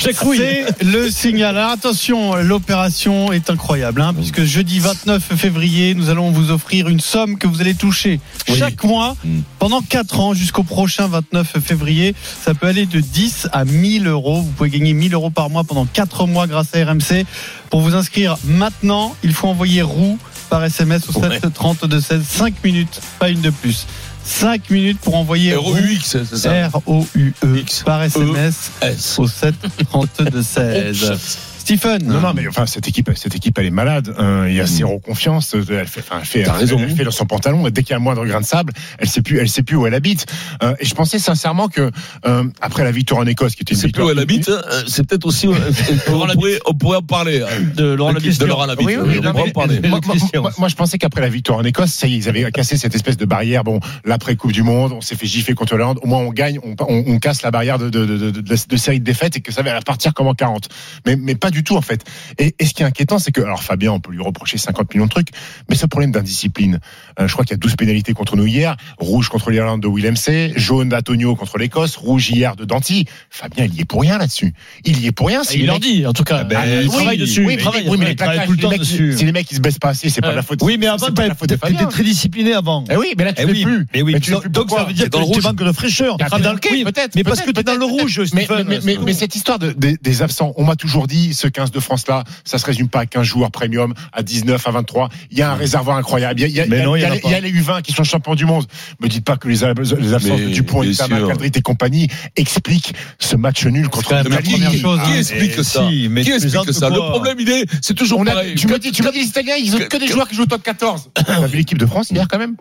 C'est 0.01 0.83
le 0.83 1.11
signal. 1.11 1.57
Alors 1.57 1.71
attention, 1.73 2.37
l'opération 2.37 3.33
est 3.33 3.51
incroyable, 3.51 4.01
hein, 4.03 4.13
puisque 4.15 4.43
jeudi 4.45 4.79
29 4.79 5.23
février, 5.37 5.95
nous 5.95 6.11
allons 6.11 6.31
vous 6.31 6.51
offrir 6.51 6.89
une 6.89 7.01
somme 7.01 7.39
que 7.39 7.47
vous 7.47 7.61
allez 7.61 7.75
toucher 7.75 8.21
chaque 8.57 8.83
mois 8.85 9.17
Mm. 9.25 9.41
pendant 9.59 9.81
4 9.81 10.21
ans 10.21 10.35
jusqu'au 10.35 10.63
prochain 10.63 11.07
29 11.07 11.59
février. 11.65 12.15
Ça 12.43 12.55
peut 12.55 12.67
aller 12.67 12.87
de 12.87 13.01
10 13.01 13.49
à 13.53 13.65
1000 13.65 14.07
euros. 14.07 14.43
Vous 14.43 14.51
pouvez 14.53 14.71
gagner 14.71 14.93
1000 14.93 15.15
euros 15.15 15.31
par 15.31 15.51
mois 15.51 15.65
pendant 15.65 15.87
4 15.87 16.27
mois 16.27 16.47
grâce 16.47 16.75
à 16.75 16.85
RMC. 16.85 17.25
Pour 17.71 17.81
vous 17.81 17.95
inscrire 17.95 18.37
maintenant, 18.45 19.15
il 19.23 19.33
faut 19.33 19.49
envoyer 19.49 19.83
roue 19.83 20.19
par 20.51 20.63
SMS 20.65 21.09
au 21.09 21.13
7 21.13 21.53
30 21.53 21.85
de 21.87 22.01
16, 22.01 22.23
5 22.27 22.55
minutes, 22.63 23.01
pas 23.19 23.29
une 23.31 23.41
de 23.41 23.51
plus. 23.51 23.87
5 24.25 24.71
minutes 24.71 25.01
pour 25.01 25.17
envoyer 25.17 25.55
ROUX. 25.55 26.17
R-O-U-E, 26.45 27.65
par 27.85 28.03
SMS 28.03 28.71
S. 28.81 29.19
au 29.19 29.29
7 29.29 29.55
32 29.91 30.43
16. 30.43 31.54
Stephen. 31.65 32.03
Non, 32.05 32.21
non, 32.21 32.33
mais 32.35 32.47
enfin, 32.47 32.67
cette 32.67 32.87
équipe, 32.89 33.11
cette 33.17 33.35
équipe, 33.35 33.59
elle 33.59 33.65
est 33.65 33.71
malade. 33.71 34.15
hein. 34.19 34.47
il 34.49 34.55
y 34.55 34.61
a 34.61 34.67
zéro 34.67 34.99
confiance. 34.99 35.55
Elle 35.55 35.87
fait, 35.89 36.01
enfin, 36.01 36.19
elle 36.21 36.27
fait, 36.27 36.41
elle, 36.41 36.51
raison. 36.51 36.77
elle 36.79 36.95
fait 36.95 37.05
dans 37.05 37.11
son 37.11 37.25
pantalon. 37.25 37.67
Dès 37.71 37.83
qu'il 37.83 37.91
y 37.91 37.95
a 37.95 37.97
un 37.97 38.01
moindre 38.01 38.27
grain 38.27 38.43
de 38.43 38.47
sable, 38.47 38.75
elle 38.99 39.09
sait 39.09 39.23
plus, 39.23 39.39
elle 39.39 39.49
sait 39.49 39.63
plus 39.63 39.77
où 39.77 39.87
elle 39.87 39.95
habite. 39.95 40.27
Euh, 40.63 40.75
et 40.79 40.85
je 40.85 40.95
pensais 40.95 41.19
sincèrement 41.19 41.69
que 41.69 41.91
euh, 42.27 42.45
après 42.61 42.85
la 42.85 42.91
victoire 42.91 43.21
en 43.21 43.27
Écosse, 43.27 43.55
qui 43.55 43.63
était 43.63 43.73
une 43.75 43.81
C'est 43.81 43.89
plus 43.89 44.03
où 44.03 44.11
elle 44.11 44.19
habite, 44.19 44.51
hein, 44.51 44.61
c'est 44.87 45.07
peut-être 45.07 45.25
aussi. 45.27 45.49
on, 46.09 46.27
pourrait, 46.35 46.59
on 46.67 46.75
pourrait 46.75 46.99
en 46.99 47.03
parler. 47.03 47.41
hein. 47.43 47.47
De 47.75 47.85
Laurent 47.95 48.11
De 48.11 48.17
Labitte. 48.17 48.43
Laurent 48.43 48.67
Labitte. 48.67 48.87
Oui, 48.87 48.97
oui, 49.01 49.09
oui, 49.19 49.21
on 49.27 49.31
pourrait 49.33 49.49
en 49.49 49.53
parler. 49.53 49.81
moi, 49.89 50.01
moi, 50.05 50.17
moi, 50.35 50.51
moi, 50.59 50.69
je 50.69 50.75
pensais 50.75 50.99
qu'après 50.99 51.23
la 51.23 51.31
victoire 51.31 51.59
en 51.59 51.65
Écosse, 51.65 51.93
ça 51.93 52.07
y 52.07 52.15
est, 52.15 52.19
ils 52.19 52.29
avaient 52.29 52.51
cassé 52.53 52.77
cette 52.77 52.95
espèce 52.95 53.17
de 53.17 53.25
barrière. 53.25 53.65
Bon, 53.65 53.81
l'après 54.05 54.37
Coupe 54.37 54.53
du 54.53 54.63
Monde, 54.63 54.93
on 54.93 55.01
s'est 55.01 55.17
fait 55.17 55.27
gifler 55.27 55.55
contre 55.55 55.77
l'Irlande. 55.77 55.99
Au 56.03 56.07
moins, 56.09 56.19
on 56.21 56.31
gagne, 56.31 56.59
on, 56.63 56.75
on, 56.87 57.05
on 57.07 57.19
casse 57.19 57.41
la 57.43 57.51
barrière 57.51 57.79
de, 57.79 57.89
de, 57.89 58.05
de, 58.05 58.19
de, 58.19 58.31
de, 58.31 58.55
de 58.69 58.77
série 58.77 59.01
de 59.01 59.05
défaites 59.05 59.37
et 59.37 59.41
que 59.41 59.51
ça 59.53 59.63
va 59.63 59.81
partir 59.81 60.13
comme 60.13 60.27
en 60.27 60.35
40. 60.35 60.69
Mais, 61.07 61.17
mais 61.17 61.35
pas 61.35 61.51
du 61.55 61.65
tout, 61.65 61.77
en 61.77 61.81
fait. 61.81 62.05
Et, 62.39 62.55
et 62.59 62.67
ce 62.67 62.75
qui 62.75 62.83
est 62.83 62.87
inquiétant, 62.87 63.19
c'est 63.19 63.33
que, 63.33 63.41
alors 63.41 63.63
Fabien, 63.63 63.93
on 63.93 64.01
peut 64.01 64.13
lui 64.13 64.23
reprocher 64.23 64.59
50 64.59 64.93
millions 64.95 65.07
de 65.07 65.11
trucs, 65.11 65.29
mais 65.71 65.77
ce 65.77 65.87
problème 65.87 66.13
d'indiscipline. 66.13 66.81
Euh, 67.19 67.27
je 67.29 67.33
crois 67.33 67.45
qu'il 67.45 67.53
y 67.53 67.55
a 67.55 67.59
12 67.59 67.77
pénalités 67.77 68.13
contre 68.13 68.37
nous 68.37 68.47
hier. 68.47 68.77
Rouge 68.99 69.29
contre 69.29 69.51
l'Irlande 69.51 69.81
de 69.81 69.89
Willem 69.89 70.17
C. 70.17 70.53
Jaune 70.57 70.89
d'Antonio 70.91 71.35
contre 71.37 71.57
l'Écosse. 71.59 71.97
Rouge 71.97 72.31
hier 72.31 72.57
de 72.57 72.65
Danti. 72.65 73.07
Fabien, 73.31 73.65
il 73.65 73.75
y 73.75 73.81
est 73.81 73.85
pour 73.85 74.03
rien 74.03 74.19
là-dessus. 74.19 74.53
Il 74.85 75.01
y 75.01 75.07
est 75.07 75.13
pour 75.13 75.29
rien. 75.29 75.41
Ah, 75.43 75.47
c'est 75.47 75.55
Il 75.55 75.61
les 75.63 75.67
leur 75.67 75.77
mecs- 75.77 75.83
dit, 75.83 76.07
en 76.07 76.13
tout 76.13 76.25
cas. 76.25 76.45
ben, 76.45 76.61
il 76.83 76.89
oui, 76.89 76.95
travaille 76.95 77.19
dessus. 77.19 77.45
Oui, 77.47 77.55
il 77.55 77.61
travaille, 77.61 77.89
oui, 77.89 77.97
mais 77.99 78.05
il 78.07 78.09
les 78.09 78.17
travaille. 78.17 78.37
plaquages, 78.37 78.47
tout 78.47 78.53
le 78.53 78.57
les 78.57 78.63
temps 78.63 78.71
mecs, 78.71 78.81
dessus. 78.81 79.15
si 79.17 79.25
les 79.25 79.33
mecs 79.33 79.51
ils 79.51 79.57
se 79.57 79.61
baissent 79.61 79.79
pas 79.79 79.91
assez, 79.91 80.11
c'est 80.11 80.21
pas 80.21 80.29
Ouais. 80.29 80.33
de 80.35 80.37
la 80.39 80.43
faute. 80.43 80.61
Oui, 80.63 80.77
mais 80.79 80.87
avant, 80.87 81.07
t'étais 81.07 81.59
très 81.87 82.03
discipliné 82.03 82.53
avant. 82.55 82.85
Eh 82.91 82.97
oui, 82.97 83.15
mais 83.17 83.25
là 83.25 83.33
tu 83.33 83.43
Eh 83.43 83.47
l'es 83.47 83.63
plus. 83.63 83.87
mais 83.95 84.03
oui. 84.03 84.13
Mais 84.15 84.21
tu 84.21 84.31
l'es 84.33 84.37
donc, 84.51 84.71
ça 84.71 84.85
veut 84.85 84.93
dire 84.93 85.09
que 85.11 85.33
tu 85.35 85.41
manques 85.41 85.57
de 85.63 85.73
fraîcheur. 85.73 86.17
Dans 86.17 86.53
le 86.53 86.59
peut-être. 86.85 87.15
Mais 87.15 87.25
parce 87.25 87.41
que 87.41 87.51
t'es 87.51 87.63
dans 87.63 87.77
le 87.77 87.85
rouge, 87.85 88.21
Mais, 88.35 89.13
cette 89.15 89.37
histoire 89.37 89.59
de, 89.59 89.73
des, 89.73 89.97
des 90.01 90.23
absents, 90.23 90.53
on 90.57 90.65
m'a 90.65 90.77
toujours 90.77 91.07
dit, 91.07 91.35
ce 91.45 91.49
15 91.49 91.71
de 91.71 91.81
France-là, 91.81 92.25
ça 92.45 92.59
se 92.59 92.65
résume 92.65 92.89
pas 92.89 93.01
à 93.01 93.07
15 93.07 93.23
joueurs 93.27 93.51
premium, 93.51 93.93
à 94.13 94.23
19, 94.23 94.67
à 94.67 94.71
23. 94.71 95.11
Il 95.31 95.39
y 95.39 95.43
a 95.43 95.51
un 95.51 95.55
réservoir 95.55 95.97
incroyable. 95.99 96.41
Il 96.41 96.43
y 96.43 96.45
a, 96.45 96.49
il 96.49 96.55
y 96.55 96.61
a- 96.61 96.67
Mais 96.67 96.77
il 96.77 96.79
y 96.79 96.83
a- 96.83 96.85
non, 96.87 96.97
il 96.97 97.01
y 97.01 97.03
il 97.03 97.05
y 97.05 97.07
en 97.07 97.11
a 97.11 97.13
a 97.13 97.15
les- 97.17 97.21
pas. 97.21 97.29
il 97.29 97.33
y 97.33 97.35
a 97.35 97.41
les 97.41 97.51
U20 97.53 97.83
qui 97.83 97.93
sont 97.93 98.05
champions 98.05 98.35
du 98.35 98.47
monde. 98.47 98.65
Me 99.01 99.09
dites 99.09 99.25
pas 99.25 99.37
que 99.37 99.47
les, 99.49 99.63
ab- 99.63 99.79
les 99.81 100.15
absences 100.15 100.39
Mais 100.41 100.47
de 100.47 100.51
Dupont, 100.51 100.83
Itama. 100.83 101.21
Cadrit 101.29 101.53
et 101.55 101.61
compagnie 101.63 102.09
expliquent 102.37 102.95
ce 103.19 103.37
match 103.37 103.67
nul 103.67 103.89
contre 103.89 104.15
la 104.15 104.23
qui, 104.41 104.51
première 104.53 104.71
qui- 104.71 104.79
chose, 104.81 105.01
qui 105.05 105.13
hein. 105.13 105.19
explique 105.19 105.55
ça 105.65 105.89
si, 105.89 106.09
mais 106.11 106.23
Qui 106.23 106.31
tu 106.31 106.35
explique 106.37 106.73
ça 106.73 106.89
Le 106.89 106.97
problème, 107.11 107.37
il 107.41 107.51
est, 107.51 107.67
c'est 107.83 107.95
toujours 107.95 108.21
On 108.21 108.27
a, 108.27 108.33
pareil. 108.33 108.55
tu 108.55 108.67
m'as 108.69 108.79
dit, 108.79 108.91
tu 108.93 109.03
m'as 109.03 109.11
dit 109.11 109.19
les 109.21 109.27
Italiens, 109.27 109.57
ils 109.63 109.75
ont 109.77 109.79
que 109.79 109.97
des 109.99 110.07
joueurs 110.09 110.29
qui 110.29 110.35
jouent 110.35 110.43
au 110.45 110.47
top 110.47 110.63
14. 110.63 111.11
On 111.29 111.43
a 111.43 111.47
vu 111.47 111.59
l'équipe 111.59 111.79
de 111.79 111.87
France 111.87 112.11
hier 112.11 112.27
quand 112.29 112.39
même. 112.39 112.57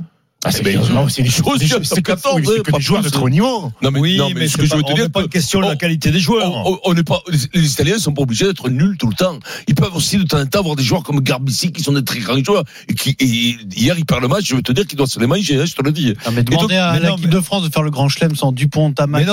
Ah, 0.46 0.52
c'est 0.52 0.58
c'est 0.58 0.64
des 0.64 0.72
je 0.74 0.78
choses, 0.80 1.58
c'est 1.58 1.66
au 1.66 1.68
que, 1.68 1.74
top 1.74 1.86
c'est 1.86 2.02
14, 2.02 2.42
que, 2.42 2.48
c'est 2.48 2.62
que 2.64 2.72
pas 2.72 2.78
des 2.78 2.84
joueurs 2.84 3.02
de 3.02 3.08
plus. 3.08 3.12
trop 3.12 3.26
haut 3.26 3.30
niveau. 3.30 3.72
Non, 3.82 3.92
mais, 3.92 4.00
Oui, 4.00 4.18
non, 4.18 4.28
mais, 4.30 4.42
mais 4.42 4.48
ce 4.48 4.54
c'est 4.54 4.58
que 4.60 4.66
je 4.66 4.70
pas- 4.72 4.78
veux 4.78 4.84
te 4.84 4.94
dire, 4.94 5.10
pas 5.12 5.24
que- 5.24 5.28
question 5.28 5.62
la 5.62 5.70
on- 5.72 5.76
qualité 5.78 6.12
des 6.12 6.20
joueurs. 6.20 6.52
on, 6.54 6.74
on- 6.74 6.80
on 6.84 6.94
n'est 6.94 7.04
pas, 7.04 7.22
les, 7.54 7.66
Italiens 7.66 7.98
sont 7.98 8.14
pas 8.14 8.24
obligés 8.24 8.46
d'être 8.46 8.70
nuls 8.70 8.98
tout 8.98 9.08
le 9.08 9.16
temps. 9.16 9.40
Ils 9.68 9.76
peuvent 9.76 9.96
aussi 9.96 10.18
de 10.18 10.24
temps 10.24 10.40
en 10.40 10.46
temps 10.46 10.60
avoir 10.60 10.76
des 10.76 10.84
joueurs 10.84 11.04
comme 11.04 11.22
Garbici 11.22 11.72
qui 11.72 11.82
sont 11.82 11.94
des 11.94 12.04
très 12.04 12.20
grands 12.20 12.44
joueurs 12.44 12.64
et 12.90 12.94
qui, 12.94 13.16
et 13.20 13.58
hier, 13.76 13.96
ils 13.98 14.06
perdent 14.06 14.24
le 14.24 14.28
match. 14.28 14.46
Je 14.46 14.56
veux 14.56 14.62
te 14.62 14.72
dire 14.72 14.86
qu'ils 14.86 14.98
doivent 14.98 15.10
se 15.10 15.20
les 15.20 15.28
manger, 15.28 15.60
hein, 15.62 15.66
je 15.66 15.74
te 15.74 15.82
le 15.84 15.92
dis. 15.92 16.14
Non, 16.26 16.32
mais 16.34 16.44
demandez 16.44 16.76
donc- 16.76 16.84
à 16.84 16.94
mais 16.94 17.00
l'équipe 17.00 17.26
mais- 17.26 17.32
de 17.32 17.40
France 17.42 17.64
de 17.64 17.70
faire 17.72 17.84
le 17.84 17.92
grand 17.92 18.10
chelem 18.10 18.36
sans 18.36 18.52
Dupont, 18.52 18.92
Tamac. 18.92 19.26
Mais 19.26 19.32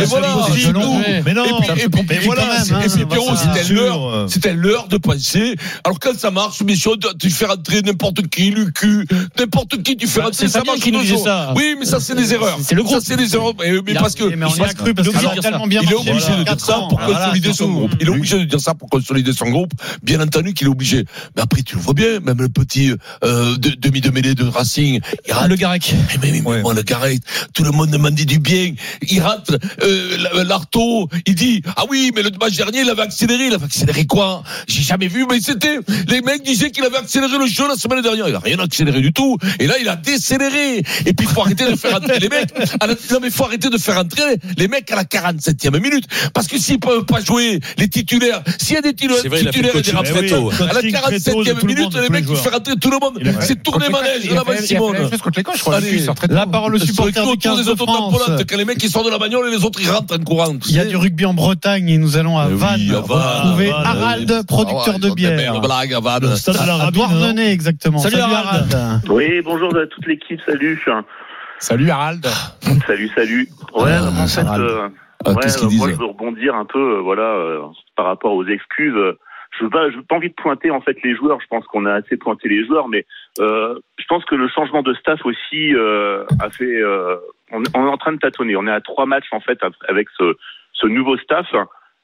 non. 0.73 1.02
Mais 1.25 1.35
non, 1.35 1.45
Et 1.45 1.88
puis- 1.88 2.02
mais 2.09 2.19
voilà, 2.21 2.61
hein, 2.61 2.64
ça. 2.64 2.81
c'était 2.88 3.73
l'heure, 3.75 4.07
euh. 4.09 4.26
c'était 4.29 4.55
l'heure 4.55 4.88
de 4.88 4.97
penser. 4.97 5.57
Alors, 5.85 5.99
quand 5.99 6.17
ça 6.19 6.31
marche, 6.31 6.62
bien 6.62 6.76
sûr, 6.76 6.97
tu 7.19 7.31
fais 7.31 7.47
rentrer 7.47 7.83
n'importe 7.83 8.26
qui, 8.29 8.50
Lucu, 8.50 9.07
n'importe 9.38 9.83
qui, 9.83 9.97
tu 9.97 10.07
fais 10.07 10.21
Ah, 10.21 10.25
rentrer, 10.26 10.47
c'est 10.47 10.49
ça 10.49 10.62
marche 10.64 10.81
ça. 11.04 11.52
Oui, 11.57 11.76
mais 11.78 11.85
ça, 11.87 12.00
c'est 12.00 12.14
des 12.14 12.33
erreurs. 12.35 12.59
C'est 12.62 12.75
le 12.75 12.83
groupe. 12.83 12.95
Ça, 12.95 13.00
c'est 13.04 13.16
des 13.16 13.35
erreurs. 13.35 13.54
Mais, 13.59 13.95
parce 13.95 14.14
que, 14.14 14.25
a 14.25 14.75
cru 14.75 14.95
parce 14.95 15.09
il 15.09 15.26
a 15.38 15.42
tellement 15.42 15.66
bien 15.66 15.80
il 15.83 15.90
est 15.90 15.95
obligé 15.95 16.37
de 16.37 16.42
dire 16.45 16.61
ça 16.61 16.80
pour 16.88 17.00
consolider 17.00 17.52
son 17.52 17.69
groupe. 17.71 17.92
Il 18.00 18.07
est 18.07 18.11
obligé 18.11 18.38
de 18.38 18.45
dire 18.45 18.61
ça 18.61 18.75
pour 18.75 18.88
consolider 18.88 19.33
son 19.33 19.49
groupe. 19.50 19.73
Bien 20.02 20.21
entendu 20.21 20.54
qu'il 20.54 20.66
est 20.66 20.71
obligé. 20.71 21.04
Mais 21.37 21.42
après, 21.42 21.62
tu 21.62 21.76
le 21.76 21.80
vois 21.83 21.95
bien, 21.95 22.21
même 22.21 22.38
le 22.40 22.49
petit 22.49 22.92
euh, 23.25 23.57
de- 23.57 23.71
demi 23.78 24.00
de 24.00 24.11
mêlée 24.11 24.35
de 24.35 24.45
Racing, 24.45 25.00
il 25.26 25.33
rate. 25.33 25.49
Le 25.49 25.57
Garec. 25.57 25.95
Mais, 26.23 26.30
mais, 26.33 26.62
le 26.75 26.83
Gareth, 26.83 27.23
tout 27.54 27.64
le 27.64 27.71
monde 27.71 27.97
m'a 27.99 28.11
dit 28.11 28.26
du 28.26 28.38
bien. 28.38 28.75
Il 29.09 29.21
rate 29.21 29.50
euh, 29.83 30.16
la- 30.35 30.45
l'Arto. 30.45 31.09
Il 31.26 31.35
dit 31.35 31.62
ah 31.76 31.85
oui, 31.90 32.12
mais 32.14 32.23
le 32.23 32.30
match 32.40 32.57
dernier, 32.57 32.80
il 32.80 32.90
avait 32.90 33.02
accéléré. 33.02 33.47
Il 33.47 33.54
avait 33.54 33.64
accéléré 33.64 34.07
quoi? 34.07 34.42
J'ai 34.69 34.83
jamais 34.83 35.09
vu. 35.09 35.26
Mais 35.30 35.40
c'était 35.40 35.78
les 36.09 36.21
mecs 36.23 36.42
disaient 36.42 36.71
qu'il 36.71 36.85
avait 36.85 36.97
accéléré 36.99 37.38
le 37.38 37.47
jeu 37.47 37.66
la 37.69 37.76
semaine 37.76 38.02
dernière. 38.02 38.28
Il 38.28 38.35
a 38.35 38.38
rien 38.40 38.59
accéléré 38.59 39.00
du 39.00 39.12
tout. 39.12 39.37
Et 39.59 39.66
là, 39.66 39.75
il 39.80 39.88
a 39.88 39.97
décéléré. 39.97 40.83
Et 41.06 41.12
puis, 41.12 41.26
il 41.28 41.32
faut 41.32 41.42
arrêter 41.42 41.70
de 41.70 41.76
faire 41.76 41.97
entrer 41.97 42.18
les 42.18 42.28
mecs. 42.28 42.50
à 42.80 42.87
la- 42.87 42.94
non, 42.94 43.18
mais 43.20 43.28
il 43.28 43.32
faut 43.32 43.44
arrêter 43.44 43.70
de 43.70 43.78
faire 43.78 43.99
entrer 43.99 44.38
les 44.56 44.68
mecs 44.68 44.90
à 44.90 44.97
la 44.97 45.04
47e 45.04 45.78
minute. 45.80 46.04
Parce 46.35 46.47
que 46.47 46.59
s'ils 46.59 46.78
peuvent 46.80 47.04
pas 47.04 47.20
jouer 47.20 47.61
les 47.78 47.88
titulaires, 47.88 48.42
s'il 48.59 48.75
y 48.75 48.78
a 48.78 48.82
des 48.82 48.92
titulaires, 48.94 49.18
C'est 49.23 49.28
vrai, 49.28 49.40
titulaires 49.40 49.76
et 49.76 49.82
des 49.82 49.90
remplaçants, 49.90 50.28
tôt. 50.28 50.50
à 50.62 50.66
la 50.66 50.73
Coaching 50.75 50.92
très 50.92 51.20
tôt 51.20 51.42
de 51.44 51.49
47e 51.50 51.59
tout 51.61 51.66
le 51.66 51.75
minute, 51.75 51.94
les 51.94 52.09
mecs, 52.09 52.20
il 52.23 52.26
joueurs. 52.26 52.42
fait 52.42 52.49
rentrer 52.50 52.75
tout 52.80 52.90
le 52.90 52.99
monde. 53.00 53.20
C'est 53.40 53.62
tourner 53.62 53.88
manège, 53.88 54.11
Coches, 54.16 54.25
il 54.25 54.30
a 54.32 54.35
là-bas, 54.35 54.56
Simone. 54.59 54.97
La 56.30 56.47
parole 56.47 56.75
au 56.75 56.78
supporter 56.78 57.12
du 57.12 57.18
autour 57.20 57.38
15 57.38 57.64
des 57.64 57.70
de 57.73 57.76
France. 57.76 58.14
quand 58.49 58.56
les 58.56 58.64
mecs 58.64 58.82
ils 58.82 58.90
sortent 58.90 59.06
de 59.06 59.11
la 59.11 59.18
bagnole 59.18 59.49
et 59.49 59.56
les 59.56 59.64
autres 59.64 59.80
ils 59.80 59.90
rentrent 59.90 60.14
en 60.14 60.23
courant. 60.23 60.54
Il 60.68 60.75
y 60.75 60.78
a 60.80 60.85
du 60.85 60.97
rugby 60.97 61.25
en 61.25 61.35
Bretagne 61.35 61.88
et 61.88 61.99
nous 61.99 62.16
allons 62.16 62.38
à 62.38 62.47
Eh 62.49 62.52
oui, 62.52 62.59
Vannes 62.59 62.97
retrouver 62.97 63.70
Harald, 63.70 64.30
Ah 64.40 64.42
producteur 64.47 64.94
ouais, 64.94 65.00
de 65.00 65.11
bière. 65.14 65.61
blagues 65.61 65.94
à 65.94 66.00
Vannes. 66.00 66.35
À 66.80 66.90
Douarnenez, 66.90 67.50
exactement. 67.50 67.99
Salut, 67.99 68.16
Harald. 68.18 68.76
Oui, 69.09 69.26
bonjour 69.44 69.68
à 69.76 69.87
toute 69.87 70.06
l'équipe, 70.06 70.40
salut. 70.47 70.79
Salut 71.58 71.90
Harald. 71.90 72.25
Salut, 72.87 73.08
salut. 73.08 73.49
Ouais, 73.75 73.90
Ah, 73.92 74.08
en 74.22 74.26
fait, 74.26 74.40
Harald. 74.40 74.62
euh, 74.64 74.88
Ah, 75.26 75.32
ouais, 75.32 75.40
qu'ils 75.58 75.76
moi 75.78 75.88
je 75.90 75.96
veux 75.96 76.06
rebondir 76.06 76.54
un 76.54 76.64
peu, 76.64 76.96
euh, 76.96 77.00
voilà, 77.00 77.22
euh, 77.34 77.60
par 77.96 78.06
rapport 78.06 78.32
aux 78.32 78.46
excuses. 78.46 78.94
Euh, 78.96 79.18
Je 79.58 79.64
veux 79.64 79.70
pas, 79.70 79.90
je 79.90 79.96
veux 79.96 80.02
pas 80.04 80.14
envie 80.16 80.30
de 80.30 80.34
pointer 80.34 80.70
en 80.70 80.80
fait 80.80 80.96
les 81.02 81.14
joueurs. 81.14 81.38
Je 81.42 81.46
pense 81.49 81.66
qu'on 81.66 81.84
a 81.84 81.92
assez 81.94 82.16
pointé 82.16 82.49
les 82.49 82.64
joueurs, 82.64 82.88
mais 82.88 83.04
euh, 83.40 83.75
je 83.99 84.04
pense 84.08 84.25
que 84.25 84.34
le 84.37 84.49
changement 84.49 84.82
de 84.82 84.94
staff 84.94 85.20
aussi 85.26 85.75
euh, 85.75 86.25
a 86.40 86.49
fait. 86.50 86.64
euh, 86.80 87.16
on, 87.52 87.62
on 87.75 87.87
est 87.87 87.90
en 87.90 87.99
train 87.99 88.12
de 88.12 88.18
tâtonner. 88.18 88.54
On 88.56 88.66
est 88.66 88.72
à 88.72 88.80
trois 88.80 89.06
matchs 89.06 89.28
en 89.32 89.40
fait 89.40 89.58
avec 89.88 90.08
ce, 90.18 90.37
ce 90.72 90.87
nouveau 90.87 91.18
staff. 91.18 91.49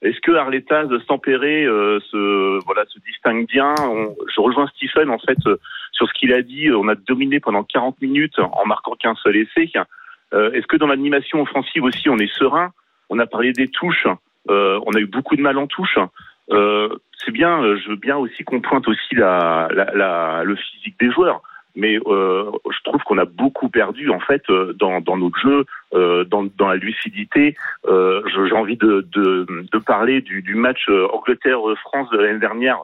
Est-ce 0.02 0.20
que 0.20 0.32
Arletas 0.32 0.84
de 0.86 0.98
Stampéré 0.98 1.64
euh, 1.64 1.98
se 2.10 2.62
voilà 2.66 2.84
se 2.88 2.98
distingue 2.98 3.46
bien? 3.48 3.72
On- 3.80 4.14
Je 4.34 4.40
rejoins 4.40 4.66
Stephen 4.76 5.08
en 5.08 5.18
fait 5.18 5.38
euh, 5.46 5.56
sur 5.96 6.06
ce 6.06 6.12
qu'il 6.12 6.32
a 6.32 6.42
dit. 6.42 6.70
On 6.70 6.88
a 6.88 6.94
dominé 6.94 7.40
pendant 7.40 7.64
40 7.64 8.00
minutes 8.02 8.38
en 8.38 8.66
marquant 8.66 8.92
qu'un 8.92 9.14
seul 9.16 9.36
essai. 9.36 9.70
Euh, 10.34 10.52
Est-ce 10.52 10.66
que 10.66 10.76
dans 10.76 10.86
l'animation 10.86 11.40
offensive 11.40 11.82
aussi 11.82 12.08
on 12.08 12.18
est 12.18 12.32
serein? 12.32 12.72
On 13.08 13.18
a 13.18 13.26
parlé 13.26 13.52
des 13.52 13.68
touches. 13.68 14.06
Euh, 14.50 14.78
on 14.86 14.92
a 14.92 15.00
eu 15.00 15.06
beaucoup 15.06 15.36
de 15.36 15.42
mal 15.42 15.58
en 15.58 15.66
touche. 15.66 15.98
Euh, 16.50 16.88
c'est 17.24 17.32
bien. 17.32 17.76
Je 17.76 17.88
veux 17.88 17.96
bien 17.96 18.16
aussi 18.16 18.44
qu'on 18.44 18.60
pointe 18.60 18.86
aussi 18.86 19.14
la, 19.14 19.68
le 20.44 20.56
physique 20.56 20.96
des 21.00 21.10
joueurs. 21.10 21.42
Mais 21.78 21.96
je 21.96 22.82
trouve 22.84 23.02
qu'on 23.02 23.18
a 23.18 23.26
beaucoup 23.26 23.68
perdu 23.68 24.10
en 24.10 24.20
fait 24.20 24.42
dans, 24.48 25.00
notre 25.16 25.38
jeu, 25.38 25.64
dans, 25.92 26.68
la 26.68 26.76
lucidité. 26.76 27.54
J'ai 27.86 28.52
envie 28.52 28.76
de, 28.76 29.78
parler 29.78 30.20
du, 30.20 30.42
du 30.42 30.54
match 30.54 30.88
Angleterre-France 30.88 32.10
de 32.10 32.18
l'année 32.18 32.38
dernière, 32.38 32.78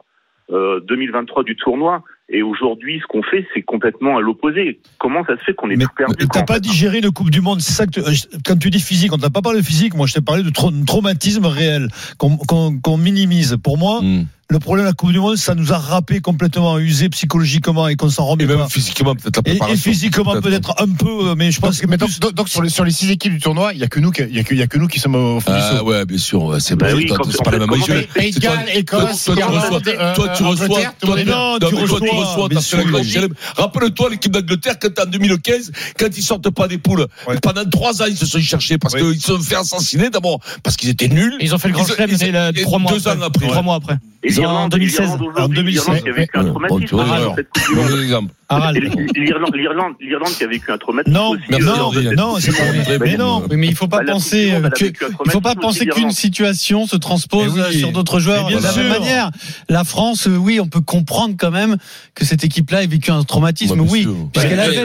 euh, 0.51 0.81
2023 0.81 1.43
du 1.43 1.55
tournoi. 1.55 2.03
Et 2.35 2.41
aujourd'hui, 2.41 2.99
ce 2.99 3.05
qu'on 3.07 3.21
fait, 3.21 3.45
c'est 3.53 3.61
complètement 3.61 4.17
à 4.17 4.21
l'opposé. 4.21 4.79
Comment 4.99 5.23
ça 5.25 5.37
se 5.37 5.43
fait 5.43 5.53
qu'on 5.53 5.69
est 5.69 5.75
Mais 5.75 5.85
tout 5.85 5.91
perdu 5.95 6.27
t'as 6.33 6.41
pas 6.41 6.59
digéré 6.59 6.99
le 6.99 7.11
Coupe 7.11 7.29
du 7.29 7.41
Monde. 7.41 7.61
C'est 7.61 7.73
ça 7.73 7.85
que 7.85 7.91
tu- 7.91 7.99
euh, 7.99 8.11
quand 8.43 8.57
tu 8.57 8.71
dis 8.71 8.79
physique, 8.79 9.13
on 9.13 9.17
t'a 9.19 9.29
pas 9.29 9.41
parlé 9.43 9.61
de 9.61 9.65
physique. 9.65 9.93
Moi, 9.93 10.07
je 10.07 10.13
t'ai 10.15 10.21
parlé 10.21 10.41
de 10.41 10.49
tra- 10.49 10.85
traumatisme 10.85 11.45
réel 11.45 11.89
qu'on 12.17 12.97
minimise. 12.97 13.57
Pour 13.63 13.77
moi, 13.77 14.01
Mm. 14.01 14.25
le 14.49 14.59
problème 14.59 14.85
de 14.85 14.89
la 14.89 14.93
Coupe 14.93 15.11
du 15.11 15.19
Monde, 15.19 15.35
ça 15.37 15.53
nous 15.55 15.73
a 15.73 15.77
râpé 15.77 16.21
complètement, 16.21 16.77
usé 16.79 17.07
psychologiquement 17.09 17.87
et 17.87 17.95
qu'on 17.95 18.09
s'en 18.09 18.25
remet 18.25 18.43
Et 18.45 18.47
même 18.47 18.57
pas. 18.57 18.67
physiquement, 18.69 19.15
peut-être 19.15 19.47
la 19.67 19.73
Et, 19.73 19.77
physiquement 19.77 20.39
peut-être 20.41 20.73
un 20.81 20.89
peu, 20.89 21.29
euh, 21.29 21.35
mais 21.37 21.51
je 21.51 21.59
pense 21.59 21.75
Donc, 21.77 21.81
que 21.85 21.87
mais 21.91 21.97
donc, 21.97 22.09
plus- 22.09 22.19
donc- 22.19 22.33
donc, 22.33 22.49
sur, 22.49 22.61
les, 22.61 22.69
sur 22.69 22.83
les 22.83 22.91
six 22.91 23.09
équipes 23.11 23.33
du 23.33 23.39
tournoi, 23.39 23.73
il 23.73 23.79
y 23.79 23.83
a 23.83 23.87
que 23.87 23.99
nous, 23.99 24.11
qui- 24.11 24.23
il 24.23 24.35
y 24.35 24.39
a 24.39 24.43
que, 24.43 24.53
il 24.53 24.59
y 24.59 24.63
a 24.63 24.67
que 24.67 24.77
nous 24.77 24.87
qui 24.87 24.99
sommes 24.99 25.15
au 25.15 25.39
fond 25.39 25.51
du 25.51 25.57
Ah 25.59 25.77
saut. 25.77 25.85
ouais, 25.85 26.05
bien 26.05 26.17
sûr, 26.17 26.55
c'est 26.59 26.75
Bah 26.75 26.87
pas, 26.87 26.93
oui, 26.95 27.05
toi, 27.07 27.17
quand- 27.17 27.31
c'est 27.31 27.43
pas 27.43 27.51
la 27.51 27.59
même 27.59 27.67
toi- 27.69 27.77
Galles, 28.39 28.65
Écosse, 28.75 29.23
toi, 29.25 29.35
toi, 29.35 29.35
tu 29.35 29.43
reçois, 29.43 29.81
euh, 29.87 30.13
toi, 30.15 30.27
tu 30.35 30.43
reçois, 30.43 30.67
Angleterre, 32.23 32.81
tout 32.81 32.87
le 32.87 33.27
toi. 33.27 33.37
Rappelle-toi 33.57 34.09
l'équipe 34.09 34.31
d'Angleterre 34.31 34.75
quand 34.79 34.99
en 34.99 35.05
2015, 35.05 35.71
quand 35.97 36.07
ils 36.17 36.23
sortent 36.23 36.49
pas 36.49 36.67
des 36.67 36.77
poules, 36.77 37.07
Ouais. 37.27 37.37
pendant 37.41 37.65
trois 37.69 38.01
ans 38.01 38.05
ils 38.07 38.17
se 38.17 38.25
sont 38.25 38.39
cherchés 38.39 38.77
parce 38.77 38.93
qu'ils 38.95 39.19
se 39.21 39.27
sont 39.35 39.39
fait 39.41 39.55
assassiner 39.55 40.09
d'abord 40.09 40.39
parce 40.63 40.75
qu'ils 40.77 40.89
étaient 40.89 41.07
nuls. 41.07 41.35
Ils 41.39 41.53
ont 41.53 41.57
fait 41.57 41.69
le 41.69 41.73
grand 41.73 41.85
chelem 41.85 42.53
trois 42.63 42.79
mois 42.79 42.91
deux 42.91 43.07
après. 43.07 43.21
ans 43.23 43.25
après. 43.27 43.47
Trois 43.47 43.61
mois 43.61 43.75
après. 43.75 43.97
En 44.23 44.29
l'Irlande, 44.29 44.71
2016. 44.71 44.99
l'Irlande 45.01 45.21
aujourd'hui, 45.21 45.43
En 45.43 45.47
2016, 45.49 45.83
l'Irlande 45.85 46.01
qui 46.03 46.09
a 46.09 46.13
vécu 46.13 46.37
un 46.37 46.45
traumatisme 46.45 46.91
L'Irlande, 49.99 50.31
qui 50.37 50.43
a 50.43 50.47
vécu 50.47 50.71
un 50.71 51.11
Non, 51.11 51.29
aussi. 51.31 51.41
Euh, 51.51 51.59
non, 51.59 51.91
non, 52.15 52.35
c'est 52.39 52.51
pas 52.51 52.63
vrai. 52.63 52.99
Mais 52.99 53.17
non. 53.17 53.43
mais 53.49 53.67
il 53.67 53.75
faut 53.75 53.87
pas 53.87 53.97
Bah, 53.97 54.03
la 54.05 54.13
penser 54.13 54.51
a 54.51 54.69
que, 54.69 54.85
il 55.25 55.31
faut 55.31 55.41
pas 55.41 55.55
penser 55.55 55.85
qu'une 55.87 56.11
situation 56.11 56.87
se 56.87 56.95
transpose 56.95 57.61
oui. 57.69 57.79
sur 57.79 57.91
d'autres 57.91 58.19
joueurs 58.19 58.47
de 58.49 58.57
la 58.57 58.75
même 58.75 58.89
manière. 58.89 59.31
La 59.69 59.83
France, 59.83 60.27
euh, 60.27 60.35
oui, 60.35 60.59
on 60.59 60.67
peut 60.67 60.81
comprendre 60.81 61.35
quand 61.37 61.51
même 61.51 61.77
que 62.15 62.25
cette 62.25 62.43
équipe-là 62.43 62.83
ait 62.83 62.87
vécu 62.87 63.11
un 63.11 63.23
traumatisme, 63.23 63.75
bien 63.75 63.91
oui. 63.91 64.07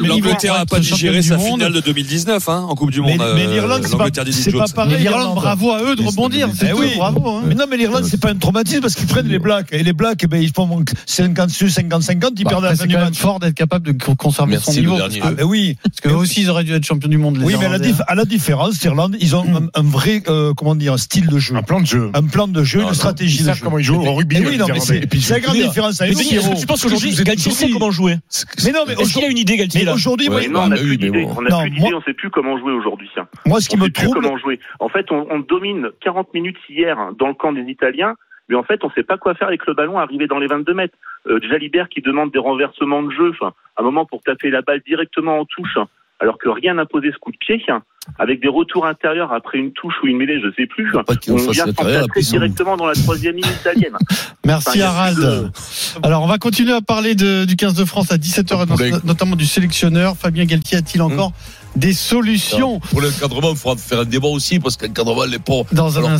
L'Angleterre 0.02 0.56
être 0.62 0.70
pas 0.70 0.80
digéré 0.80 1.22
sa 1.22 1.38
finale 1.38 1.72
de 1.72 1.80
2019 1.80 2.48
hein, 2.48 2.66
en 2.68 2.74
Coupe 2.74 2.90
du 2.90 3.00
Monde. 3.00 3.22
mais 3.34 3.46
euh, 3.46 3.52
l'Irlande, 3.52 3.82
c'est 3.84 4.52
pas, 4.52 4.64
pareil. 4.74 4.98
L'Irlande, 4.98 5.34
bravo 5.34 5.72
à 5.72 5.82
eux 5.82 5.96
de 5.96 6.02
rebondir. 6.02 6.48
oui. 6.76 6.92
bravo. 6.96 7.28
hein. 7.28 7.42
Mais 7.46 7.54
non, 7.54 7.64
mais 7.68 7.76
l'Irlande, 7.76 8.04
c'est 8.04 8.20
pas 8.20 8.30
un 8.30 8.36
traumatisme 8.36 8.80
parce 8.80 8.94
qu'ils 8.94 9.06
prennent 9.06 9.27
les 9.28 9.38
Blacks. 9.38 9.68
Et 9.72 9.82
les 9.82 9.92
Blacks, 9.92 10.20
eh 10.22 10.26
ben, 10.26 10.40
ils 10.42 10.50
font 10.52 10.84
50 11.06 11.50
sur 11.50 11.66
50-50, 11.68 12.32
ils 12.38 12.44
Bah, 12.44 12.50
perdent 12.50 12.64
la 12.64 12.70
fin 12.70 12.76
c'est 12.76 12.86
du 12.86 12.94
quand 12.94 13.00
même 13.00 13.08
match. 13.10 13.18
fort 13.18 13.38
d'être 13.40 13.54
capable 13.54 13.86
de 13.86 13.92
co- 13.92 14.14
conserver 14.14 14.52
Merci, 14.52 14.72
son 14.72 14.80
niveau. 14.80 14.96
dernier. 14.96 15.20
Parce 15.20 15.32
Ah, 15.32 15.36
ben 15.36 15.44
oui. 15.44 15.76
parce 15.82 16.00
que 16.00 16.08
eux 16.08 16.16
aussi, 16.16 16.42
ils 16.42 16.50
auraient 16.50 16.64
dû 16.64 16.72
être 16.72 16.84
champions 16.84 17.08
du 17.08 17.18
monde. 17.18 17.36
les 17.38 17.44
Oui, 17.44 17.54
mais 17.58 17.66
à 17.66 17.68
la, 17.68 17.76
Irlandais. 17.76 17.92
dif- 17.92 18.04
à 18.06 18.14
la 18.14 18.24
différence, 18.24 18.82
l'Irlande, 18.82 19.16
ils 19.20 19.36
ont 19.36 19.44
un, 19.44 19.68
un 19.80 19.82
vrai, 19.82 20.22
euh, 20.28 20.52
comment 20.54 20.74
dire, 20.74 20.92
un 20.94 20.98
style 20.98 21.26
de 21.28 21.38
jeu. 21.38 21.54
Un 21.56 21.62
plan 21.62 21.80
de 21.80 21.86
jeu. 21.86 22.10
Un 22.14 22.26
plan 22.26 22.48
de 22.48 22.62
jeu, 22.64 22.78
Ah, 22.80 22.82
une 22.82 22.88
non. 22.88 22.94
stratégie 22.94 23.36
Ils 23.38 23.40
de 23.42 23.46
savent 23.46 23.56
jeu. 23.58 23.64
comment 23.64 23.78
ils 23.78 23.84
jouent 23.84 23.96
au 24.02 24.14
rugby. 24.14 24.36
Eh 24.40 24.46
oui, 24.46 24.56
non, 24.58 24.66
mais 24.72 24.80
c'est 24.80 24.96
Et 24.98 25.06
puis, 25.06 25.20
c'est 25.20 25.34
la 25.34 25.40
grande 25.40 25.56
différence 25.56 26.00
Mais 26.00 26.08
est-ce 26.10 26.50
que 26.50 26.60
tu 26.60 26.66
penses 26.66 26.82
qu'aujourd'hui, 26.82 27.14
Galtier 27.24 27.52
sait 27.52 27.68
comment 27.70 27.90
jouer 27.90 28.16
Mais 28.64 28.72
non, 28.72 28.80
mais 28.86 28.94
Est-ce 28.94 29.12
qu'il 29.12 29.24
a 29.24 29.28
une 29.28 29.38
idée, 29.38 29.56
Galtier 29.56 29.84
mais 29.84 29.92
aujourd'hui, 29.92 30.28
non, 30.28 30.34
on 30.36 30.62
Ah, 30.62 30.68
n'a 30.68 30.74
mais 30.76 30.80
plus 30.82 30.96
d'idée. 30.96 31.26
On 31.36 31.42
n'a 31.42 31.60
plus 31.62 31.70
d'idée, 31.70 31.94
on 31.94 32.02
sait 32.02 32.14
plus 32.14 32.30
comment 32.30 32.58
jouer 32.58 32.72
aujourd'hui. 32.72 33.08
hein. 33.16 33.26
moi, 33.46 33.60
ce 33.60 33.68
qui 33.68 33.76
me 33.76 33.88
trouble, 33.88 34.20
comment 34.22 34.36
jouer. 34.38 34.58
En 34.80 34.88
fait, 34.88 35.06
on, 35.10 35.26
on 35.30 35.38
domine 35.40 35.88
40 36.02 36.32
minutes 36.34 36.56
hier 36.68 36.96
dans 37.18 37.28
le 37.28 37.34
camp 37.34 37.52
des 37.52 37.62
Italiens, 37.68 38.14
mais 38.48 38.56
en 38.56 38.62
fait, 38.62 38.80
on 38.84 38.90
sait 38.90 39.02
pas 39.02 39.18
quoi 39.18 39.34
faire 39.34 39.48
avec 39.48 39.66
le 39.66 39.74
ballon 39.74 39.98
arrivé 39.98 40.26
dans 40.26 40.38
les 40.38 40.46
22 40.46 40.74
mètres. 40.74 40.96
Euh, 41.26 41.38
Jalibert 41.48 41.88
qui 41.88 42.00
demande 42.00 42.30
des 42.32 42.38
renversements 42.38 43.02
de 43.02 43.10
jeu, 43.10 43.30
enfin, 43.30 43.52
un 43.78 43.82
moment 43.82 44.06
pour 44.06 44.22
taper 44.22 44.50
la 44.50 44.62
balle 44.62 44.80
directement 44.86 45.40
en 45.40 45.44
touche, 45.44 45.76
hein, 45.76 45.86
alors 46.20 46.38
que 46.38 46.48
rien 46.48 46.74
n'a 46.74 46.86
posé 46.86 47.10
ce 47.12 47.18
coup 47.18 47.30
de 47.32 47.36
pied, 47.36 47.62
hein, 47.68 47.82
avec 48.18 48.40
des 48.40 48.48
retours 48.48 48.86
intérieurs 48.86 49.32
après 49.32 49.58
une 49.58 49.72
touche 49.72 49.94
ou 50.02 50.06
une 50.06 50.16
mêlée, 50.16 50.40
je 50.40 50.50
sais 50.56 50.66
plus. 50.66 50.90
Pas 50.92 51.02
On 51.28 51.36
vient 51.50 51.66
ont- 51.66 52.20
directement 52.20 52.76
dans 52.76 52.86
la 52.86 52.94
troisième 52.94 53.36
ligne 53.36 53.44
italienne. 53.60 53.96
Merci 54.46 54.82
Enfin, 54.82 54.88
Harald. 54.88 55.18
de- 55.18 55.50
Alors 56.02 56.22
on 56.22 56.26
va 56.26 56.38
continuer 56.38 56.72
à 56.72 56.80
parler 56.80 57.14
de- 57.14 57.44
du 57.44 57.54
15 57.56 57.74
de 57.74 57.84
France 57.84 58.10
à 58.10 58.16
17h, 58.16 58.66
Poulet. 58.66 58.92
notamment 59.04 59.36
du 59.36 59.44
sélectionneur. 59.44 60.16
Fabien 60.16 60.46
Galtier 60.46 60.78
a-t-il 60.78 61.02
encore 61.02 61.32
des 61.76 61.92
solutions 61.92 62.80
Pour 62.80 63.02
l'encadrement, 63.02 63.50
il 63.50 63.56
faudra 63.56 63.76
faire 63.76 64.00
un 64.00 64.04
débat 64.04 64.28
aussi 64.28 64.58
parce 64.58 64.76
qu'encadrement, 64.76 65.24
les 65.26 65.38
pauvres. 65.38 65.66
dans 65.72 65.96
un 65.96 65.98
Alors, 65.98 66.10
instant 66.12 66.16